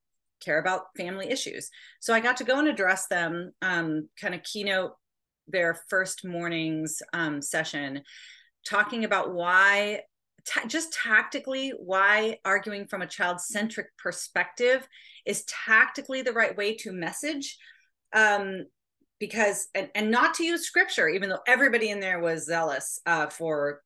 care 0.44 0.60
about 0.60 0.96
family 0.98 1.30
issues. 1.30 1.70
So 2.00 2.14
I 2.14 2.20
got 2.20 2.38
to 2.38 2.44
go 2.44 2.60
and 2.60 2.68
address 2.68 3.08
them, 3.08 3.52
um, 3.62 4.10
kind 4.20 4.36
of 4.36 4.44
keynote 4.44 4.92
their 5.48 5.80
first 5.90 6.26
morning's 6.26 7.02
um, 7.14 7.42
session 7.42 8.02
talking 8.66 9.04
about 9.04 9.34
why 9.34 10.02
just 10.68 10.94
tactically 10.94 11.70
why 11.72 12.38
arguing 12.44 12.86
from 12.86 13.02
a 13.02 13.08
child-centric 13.08 13.88
perspective 13.98 14.88
is 15.26 15.46
tactically 15.46 16.22
the 16.22 16.34
right 16.34 16.58
way 16.58 16.76
to 16.76 16.92
message 16.92 17.58
um, 18.14 18.66
because 19.20 19.68
and, 19.74 19.90
and 19.96 20.12
not 20.12 20.34
to 20.34 20.44
use 20.44 20.66
scripture 20.66 21.08
even 21.08 21.30
though 21.30 21.40
everybody 21.48 21.90
in 21.90 22.00
there 22.00 22.20
was 22.20 22.46
zealous 22.46 23.00
uh, 23.06 23.28
for 23.28 23.82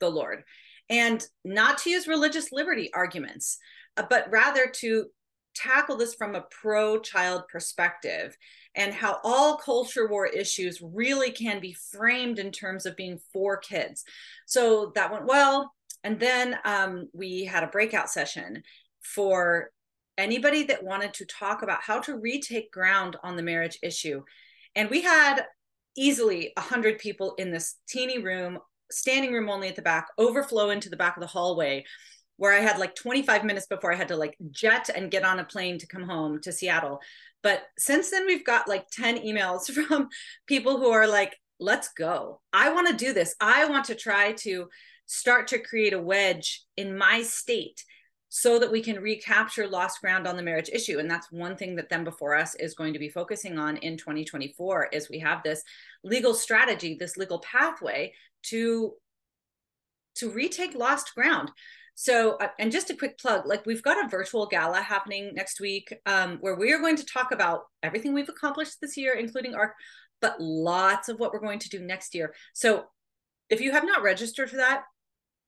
the 0.00 0.08
lord 0.08 0.42
and 0.88 1.26
not 1.44 1.78
to 1.78 1.90
use 1.90 2.08
religious 2.08 2.52
liberty 2.52 2.90
arguments 2.94 3.58
uh, 3.96 4.04
but 4.08 4.30
rather 4.30 4.66
to 4.66 5.06
tackle 5.54 5.96
this 5.96 6.14
from 6.14 6.34
a 6.34 6.44
pro-child 6.50 7.42
perspective 7.50 8.36
and 8.74 8.94
how 8.94 9.18
all 9.24 9.56
culture 9.56 10.06
war 10.06 10.26
issues 10.26 10.80
really 10.80 11.32
can 11.32 11.60
be 11.60 11.76
framed 11.90 12.38
in 12.38 12.52
terms 12.52 12.86
of 12.86 12.96
being 12.96 13.18
for 13.32 13.56
kids. 13.56 14.04
So 14.46 14.92
that 14.94 15.10
went 15.10 15.26
well. 15.26 15.72
And 16.04 16.18
then 16.18 16.58
um, 16.64 17.08
we 17.12 17.44
had 17.44 17.64
a 17.64 17.68
breakout 17.68 18.10
session 18.10 18.62
for 19.02 19.70
anybody 20.16 20.64
that 20.64 20.84
wanted 20.84 21.14
to 21.14 21.26
talk 21.26 21.62
about 21.62 21.82
how 21.82 22.00
to 22.00 22.18
retake 22.18 22.72
ground 22.72 23.16
on 23.22 23.36
the 23.36 23.42
marriage 23.42 23.78
issue. 23.82 24.22
And 24.74 24.90
we 24.90 25.02
had 25.02 25.42
easily 25.96 26.52
100 26.56 26.98
people 26.98 27.34
in 27.38 27.50
this 27.50 27.76
teeny 27.88 28.18
room, 28.18 28.58
standing 28.90 29.32
room 29.32 29.48
only 29.48 29.68
at 29.68 29.76
the 29.76 29.82
back, 29.82 30.08
overflow 30.18 30.70
into 30.70 30.88
the 30.88 30.96
back 30.96 31.16
of 31.16 31.20
the 31.20 31.26
hallway 31.26 31.84
where 32.38 32.54
I 32.54 32.60
had 32.60 32.78
like 32.78 32.94
25 32.94 33.44
minutes 33.44 33.66
before 33.66 33.92
I 33.92 33.96
had 33.96 34.08
to 34.08 34.16
like 34.16 34.36
jet 34.50 34.88
and 34.94 35.10
get 35.10 35.24
on 35.24 35.40
a 35.40 35.44
plane 35.44 35.76
to 35.78 35.86
come 35.86 36.04
home 36.04 36.40
to 36.42 36.52
Seattle. 36.52 37.00
But 37.42 37.62
since 37.76 38.10
then, 38.10 38.26
we've 38.26 38.44
got 38.44 38.68
like 38.68 38.88
10 38.90 39.18
emails 39.18 39.70
from 39.86 40.08
people 40.46 40.78
who 40.78 40.90
are 40.90 41.06
like, 41.06 41.36
let's 41.60 41.88
go. 41.98 42.40
I 42.52 42.72
want 42.72 42.88
to 42.88 43.04
do 43.04 43.12
this. 43.12 43.34
I 43.40 43.66
want 43.66 43.86
to 43.86 43.96
try 43.96 44.32
to 44.32 44.68
start 45.08 45.48
to 45.48 45.58
create 45.58 45.92
a 45.92 46.00
wedge 46.00 46.64
in 46.76 46.96
my 46.96 47.22
state 47.22 47.84
so 48.28 48.58
that 48.58 48.70
we 48.70 48.82
can 48.82 49.00
recapture 49.00 49.66
lost 49.66 50.00
ground 50.00 50.26
on 50.26 50.36
the 50.36 50.42
marriage 50.42 50.68
issue 50.72 50.98
and 50.98 51.10
that's 51.10 51.32
one 51.32 51.56
thing 51.56 51.74
that 51.74 51.88
them 51.88 52.04
before 52.04 52.36
us 52.36 52.54
is 52.56 52.74
going 52.74 52.92
to 52.92 52.98
be 52.98 53.08
focusing 53.08 53.58
on 53.58 53.78
in 53.78 53.96
2024 53.96 54.90
is 54.92 55.08
we 55.08 55.18
have 55.18 55.42
this 55.42 55.62
legal 56.04 56.34
strategy 56.34 56.94
this 57.00 57.16
legal 57.16 57.38
pathway 57.40 58.12
to 58.42 58.92
to 60.14 60.30
retake 60.30 60.74
lost 60.74 61.14
ground 61.14 61.50
so, 62.00 62.36
uh, 62.36 62.50
and 62.60 62.70
just 62.70 62.90
a 62.90 62.94
quick 62.96 63.18
plug 63.18 63.44
like 63.44 63.66
we've 63.66 63.82
got 63.82 64.04
a 64.04 64.08
virtual 64.08 64.46
gala 64.46 64.80
happening 64.80 65.32
next 65.34 65.58
week 65.58 65.92
um, 66.06 66.38
where 66.40 66.54
we 66.54 66.72
are 66.72 66.78
going 66.78 66.94
to 66.94 67.04
talk 67.04 67.32
about 67.32 67.62
everything 67.82 68.14
we've 68.14 68.28
accomplished 68.28 68.76
this 68.80 68.96
year, 68.96 69.14
including 69.14 69.56
ARC, 69.56 69.72
but 70.20 70.40
lots 70.40 71.08
of 71.08 71.18
what 71.18 71.32
we're 71.32 71.40
going 71.40 71.58
to 71.58 71.68
do 71.68 71.80
next 71.80 72.14
year. 72.14 72.32
So, 72.52 72.84
if 73.50 73.60
you 73.60 73.72
have 73.72 73.84
not 73.84 74.04
registered 74.04 74.48
for 74.48 74.58
that, 74.58 74.84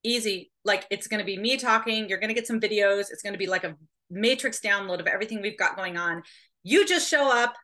easy. 0.02 0.50
Like 0.64 0.86
it's 0.90 1.06
going 1.06 1.20
to 1.20 1.24
be 1.24 1.38
me 1.38 1.56
talking, 1.56 2.08
you're 2.08 2.18
going 2.18 2.28
to 2.28 2.34
get 2.34 2.46
some 2.46 2.60
videos, 2.60 3.10
it's 3.10 3.22
going 3.22 3.34
to 3.34 3.38
be 3.38 3.46
like 3.46 3.64
a 3.64 3.76
matrix 4.10 4.60
download 4.60 5.00
of 5.00 5.06
everything 5.06 5.40
we've 5.40 5.58
got 5.58 5.76
going 5.76 5.96
on. 5.96 6.22
You 6.62 6.86
just 6.86 7.08
show 7.08 7.30
up, 7.30 7.54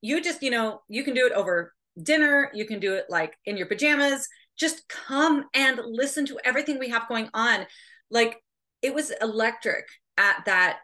you 0.00 0.20
just, 0.22 0.42
you 0.42 0.50
know, 0.50 0.82
you 0.88 1.04
can 1.04 1.14
do 1.14 1.26
it 1.26 1.32
over 1.32 1.72
dinner, 2.02 2.50
you 2.54 2.66
can 2.66 2.80
do 2.80 2.94
it 2.94 3.06
like 3.08 3.36
in 3.44 3.56
your 3.56 3.66
pajamas. 3.66 4.28
Just 4.58 4.88
come 4.88 5.46
and 5.54 5.80
listen 5.84 6.26
to 6.26 6.38
everything 6.44 6.78
we 6.78 6.90
have 6.90 7.08
going 7.08 7.30
on 7.32 7.66
like 8.10 8.42
it 8.82 8.94
was 8.94 9.12
electric 9.20 9.86
at 10.18 10.44
that 10.46 10.78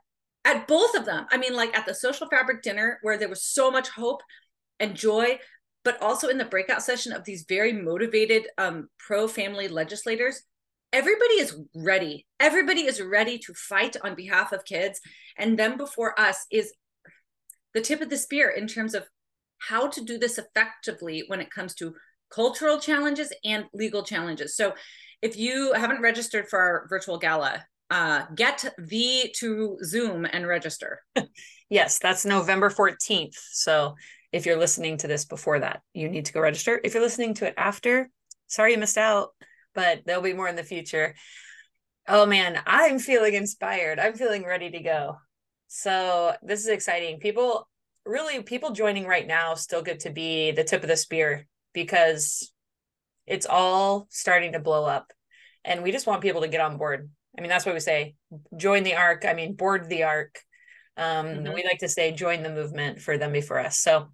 at 0.44 0.66
both 0.68 0.94
of 0.94 1.04
them 1.04 1.26
i 1.30 1.36
mean 1.36 1.54
like 1.54 1.76
at 1.76 1.86
the 1.86 1.94
social 1.94 2.28
fabric 2.28 2.62
dinner 2.62 2.98
where 3.02 3.18
there 3.18 3.28
was 3.28 3.42
so 3.42 3.70
much 3.70 3.88
hope 3.88 4.22
and 4.80 4.94
joy 4.94 5.38
but 5.84 6.00
also 6.02 6.28
in 6.28 6.38
the 6.38 6.44
breakout 6.44 6.82
session 6.82 7.12
of 7.12 7.24
these 7.24 7.44
very 7.48 7.72
motivated 7.72 8.48
um, 8.58 8.88
pro 8.98 9.28
family 9.28 9.68
legislators 9.68 10.42
everybody 10.92 11.34
is 11.34 11.56
ready 11.74 12.26
everybody 12.40 12.82
is 12.82 13.00
ready 13.00 13.38
to 13.38 13.52
fight 13.54 13.96
on 14.02 14.14
behalf 14.14 14.52
of 14.52 14.64
kids 14.64 15.00
and 15.38 15.58
them 15.58 15.76
before 15.76 16.18
us 16.18 16.46
is 16.50 16.72
the 17.74 17.80
tip 17.80 18.00
of 18.00 18.10
the 18.10 18.16
spear 18.16 18.48
in 18.48 18.66
terms 18.66 18.94
of 18.94 19.04
how 19.58 19.88
to 19.88 20.04
do 20.04 20.18
this 20.18 20.38
effectively 20.38 21.24
when 21.26 21.40
it 21.40 21.50
comes 21.50 21.74
to 21.74 21.94
cultural 22.30 22.78
challenges 22.78 23.32
and 23.44 23.64
legal 23.72 24.02
challenges 24.02 24.54
so 24.56 24.72
if 25.22 25.36
you 25.36 25.72
haven't 25.72 26.02
registered 26.02 26.48
for 26.48 26.58
our 26.58 26.86
virtual 26.88 27.18
gala, 27.18 27.64
uh, 27.90 28.24
get 28.34 28.64
V 28.78 29.32
to 29.38 29.78
Zoom 29.82 30.24
and 30.24 30.46
register. 30.46 31.02
yes, 31.70 31.98
that's 31.98 32.24
November 32.24 32.70
14th. 32.70 33.34
So 33.52 33.96
if 34.32 34.44
you're 34.44 34.58
listening 34.58 34.98
to 34.98 35.06
this 35.08 35.24
before 35.24 35.60
that, 35.60 35.80
you 35.94 36.08
need 36.08 36.26
to 36.26 36.32
go 36.32 36.40
register. 36.40 36.80
If 36.82 36.94
you're 36.94 37.02
listening 37.02 37.34
to 37.34 37.46
it 37.46 37.54
after, 37.56 38.10
sorry 38.46 38.72
you 38.72 38.78
missed 38.78 38.98
out, 38.98 39.30
but 39.76 40.00
there'll 40.04 40.22
be 40.22 40.32
more 40.32 40.48
in 40.48 40.56
the 40.56 40.64
future. 40.64 41.14
Oh 42.08 42.26
man, 42.26 42.60
I'm 42.66 42.98
feeling 42.98 43.34
inspired. 43.34 44.00
I'm 44.00 44.14
feeling 44.14 44.44
ready 44.44 44.70
to 44.70 44.80
go. 44.80 45.18
So 45.68 46.34
this 46.42 46.60
is 46.60 46.68
exciting. 46.68 47.20
People 47.20 47.68
really 48.04 48.42
people 48.42 48.70
joining 48.70 49.06
right 49.06 49.26
now 49.26 49.54
still 49.54 49.82
get 49.82 50.00
to 50.00 50.10
be 50.10 50.50
the 50.50 50.64
tip 50.64 50.82
of 50.82 50.88
the 50.88 50.96
spear 50.96 51.46
because 51.72 52.52
it's 53.26 53.46
all 53.46 54.08
starting 54.10 54.52
to 54.52 54.60
blow 54.60 54.84
up. 54.84 55.12
And 55.64 55.82
we 55.82 55.92
just 55.92 56.06
want 56.06 56.22
people 56.22 56.40
to 56.40 56.48
get 56.48 56.60
on 56.60 56.78
board. 56.78 57.08
I 57.36 57.40
mean, 57.40 57.50
that's 57.50 57.66
what 57.66 57.74
we 57.74 57.80
say 57.80 58.16
join 58.56 58.82
the 58.82 58.94
arc. 58.94 59.24
I 59.24 59.34
mean, 59.34 59.54
board 59.54 59.88
the 59.88 60.04
arc. 60.04 60.40
Um, 60.96 61.26
mm-hmm. 61.26 61.52
We 61.52 61.64
like 61.64 61.80
to 61.80 61.88
say, 61.88 62.12
join 62.12 62.42
the 62.42 62.50
movement 62.50 63.00
for 63.00 63.18
them 63.18 63.32
before 63.32 63.58
us. 63.58 63.78
So, 63.78 64.08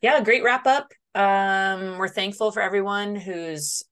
yeah, 0.00 0.22
great 0.22 0.44
wrap 0.44 0.66
up. 0.66 0.92
Um, 1.14 1.98
we're 1.98 2.08
thankful 2.08 2.52
for 2.52 2.62
everyone 2.62 3.16
who's 3.16 3.82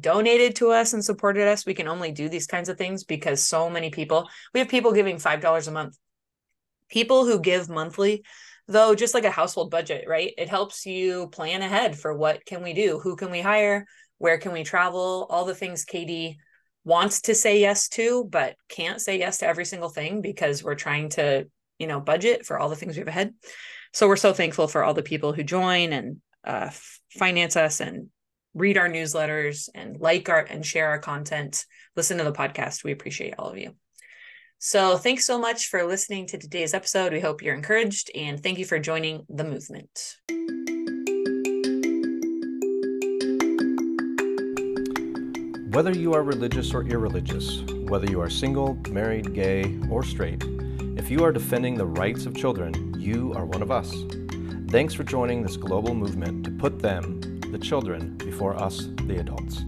donated 0.00 0.56
to 0.56 0.70
us 0.70 0.92
and 0.92 1.04
supported 1.04 1.48
us. 1.48 1.66
We 1.66 1.74
can 1.74 1.88
only 1.88 2.12
do 2.12 2.28
these 2.28 2.46
kinds 2.46 2.68
of 2.68 2.76
things 2.76 3.04
because 3.04 3.42
so 3.42 3.70
many 3.70 3.90
people, 3.90 4.28
we 4.52 4.60
have 4.60 4.68
people 4.68 4.92
giving 4.92 5.16
$5 5.16 5.68
a 5.68 5.70
month. 5.70 5.96
People 6.88 7.26
who 7.26 7.40
give 7.40 7.68
monthly, 7.68 8.24
though, 8.66 8.94
just 8.94 9.14
like 9.14 9.24
a 9.24 9.30
household 9.30 9.70
budget, 9.70 10.04
right? 10.08 10.32
It 10.38 10.48
helps 10.48 10.86
you 10.86 11.28
plan 11.28 11.62
ahead 11.62 11.98
for 11.98 12.14
what 12.14 12.44
can 12.44 12.62
we 12.62 12.72
do? 12.72 12.98
Who 12.98 13.16
can 13.16 13.30
we 13.30 13.40
hire? 13.40 13.86
Where 14.18 14.38
can 14.38 14.52
we 14.52 14.64
travel? 14.64 15.26
All 15.30 15.44
the 15.44 15.54
things 15.54 15.84
Katy 15.84 16.38
wants 16.84 17.22
to 17.22 17.34
say 17.34 17.60
yes 17.60 17.88
to, 17.90 18.24
but 18.24 18.56
can't 18.68 19.00
say 19.00 19.18
yes 19.18 19.38
to 19.38 19.46
every 19.46 19.64
single 19.64 19.90
thing 19.90 20.22
because 20.22 20.64
we're 20.64 20.74
trying 20.74 21.10
to, 21.10 21.46
you 21.78 21.86
know, 21.86 22.00
budget 22.00 22.46
for 22.46 22.58
all 22.58 22.68
the 22.68 22.76
things 22.76 22.96
we 22.96 23.00
have 23.00 23.08
ahead. 23.08 23.34
So 23.92 24.08
we're 24.08 24.16
so 24.16 24.32
thankful 24.32 24.68
for 24.68 24.82
all 24.82 24.94
the 24.94 25.02
people 25.02 25.32
who 25.32 25.42
join 25.42 25.92
and 25.92 26.18
uh, 26.44 26.70
finance 27.10 27.56
us 27.56 27.80
and 27.80 28.08
read 28.58 28.76
our 28.76 28.88
newsletters 28.88 29.68
and 29.74 30.00
like 30.00 30.28
our 30.28 30.40
and 30.40 30.66
share 30.66 30.88
our 30.88 30.98
content, 30.98 31.64
listen 31.96 32.18
to 32.18 32.24
the 32.24 32.32
podcast. 32.32 32.84
We 32.84 32.92
appreciate 32.92 33.34
all 33.38 33.48
of 33.48 33.58
you. 33.58 33.74
So 34.58 34.96
thanks 34.96 35.24
so 35.24 35.38
much 35.38 35.68
for 35.68 35.84
listening 35.84 36.26
to 36.26 36.38
today's 36.38 36.74
episode. 36.74 37.12
We 37.12 37.20
hope 37.20 37.42
you're 37.42 37.54
encouraged 37.54 38.10
and 38.14 38.42
thank 38.42 38.58
you 38.58 38.64
for 38.64 38.80
joining 38.80 39.24
the 39.28 39.44
movement. 39.44 40.16
Whether 45.72 45.92
you 45.92 46.12
are 46.14 46.24
religious 46.24 46.74
or 46.74 46.82
irreligious, 46.82 47.62
whether 47.86 48.06
you 48.10 48.20
are 48.20 48.30
single, 48.30 48.74
married, 48.90 49.32
gay, 49.32 49.78
or 49.88 50.02
straight, 50.02 50.42
if 50.96 51.08
you 51.08 51.22
are 51.22 51.30
defending 51.30 51.76
the 51.76 51.86
rights 51.86 52.26
of 52.26 52.34
children, 52.34 52.98
you 52.98 53.32
are 53.34 53.44
one 53.44 53.62
of 53.62 53.70
us. 53.70 53.94
Thanks 54.70 54.92
for 54.92 55.04
joining 55.04 55.42
this 55.42 55.56
global 55.56 55.94
movement 55.94 56.44
to 56.46 56.50
put 56.50 56.80
them, 56.80 57.20
the 57.50 57.58
children, 57.58 58.16
before 58.18 58.54
us, 58.54 58.88
the 59.06 59.18
adults. 59.18 59.64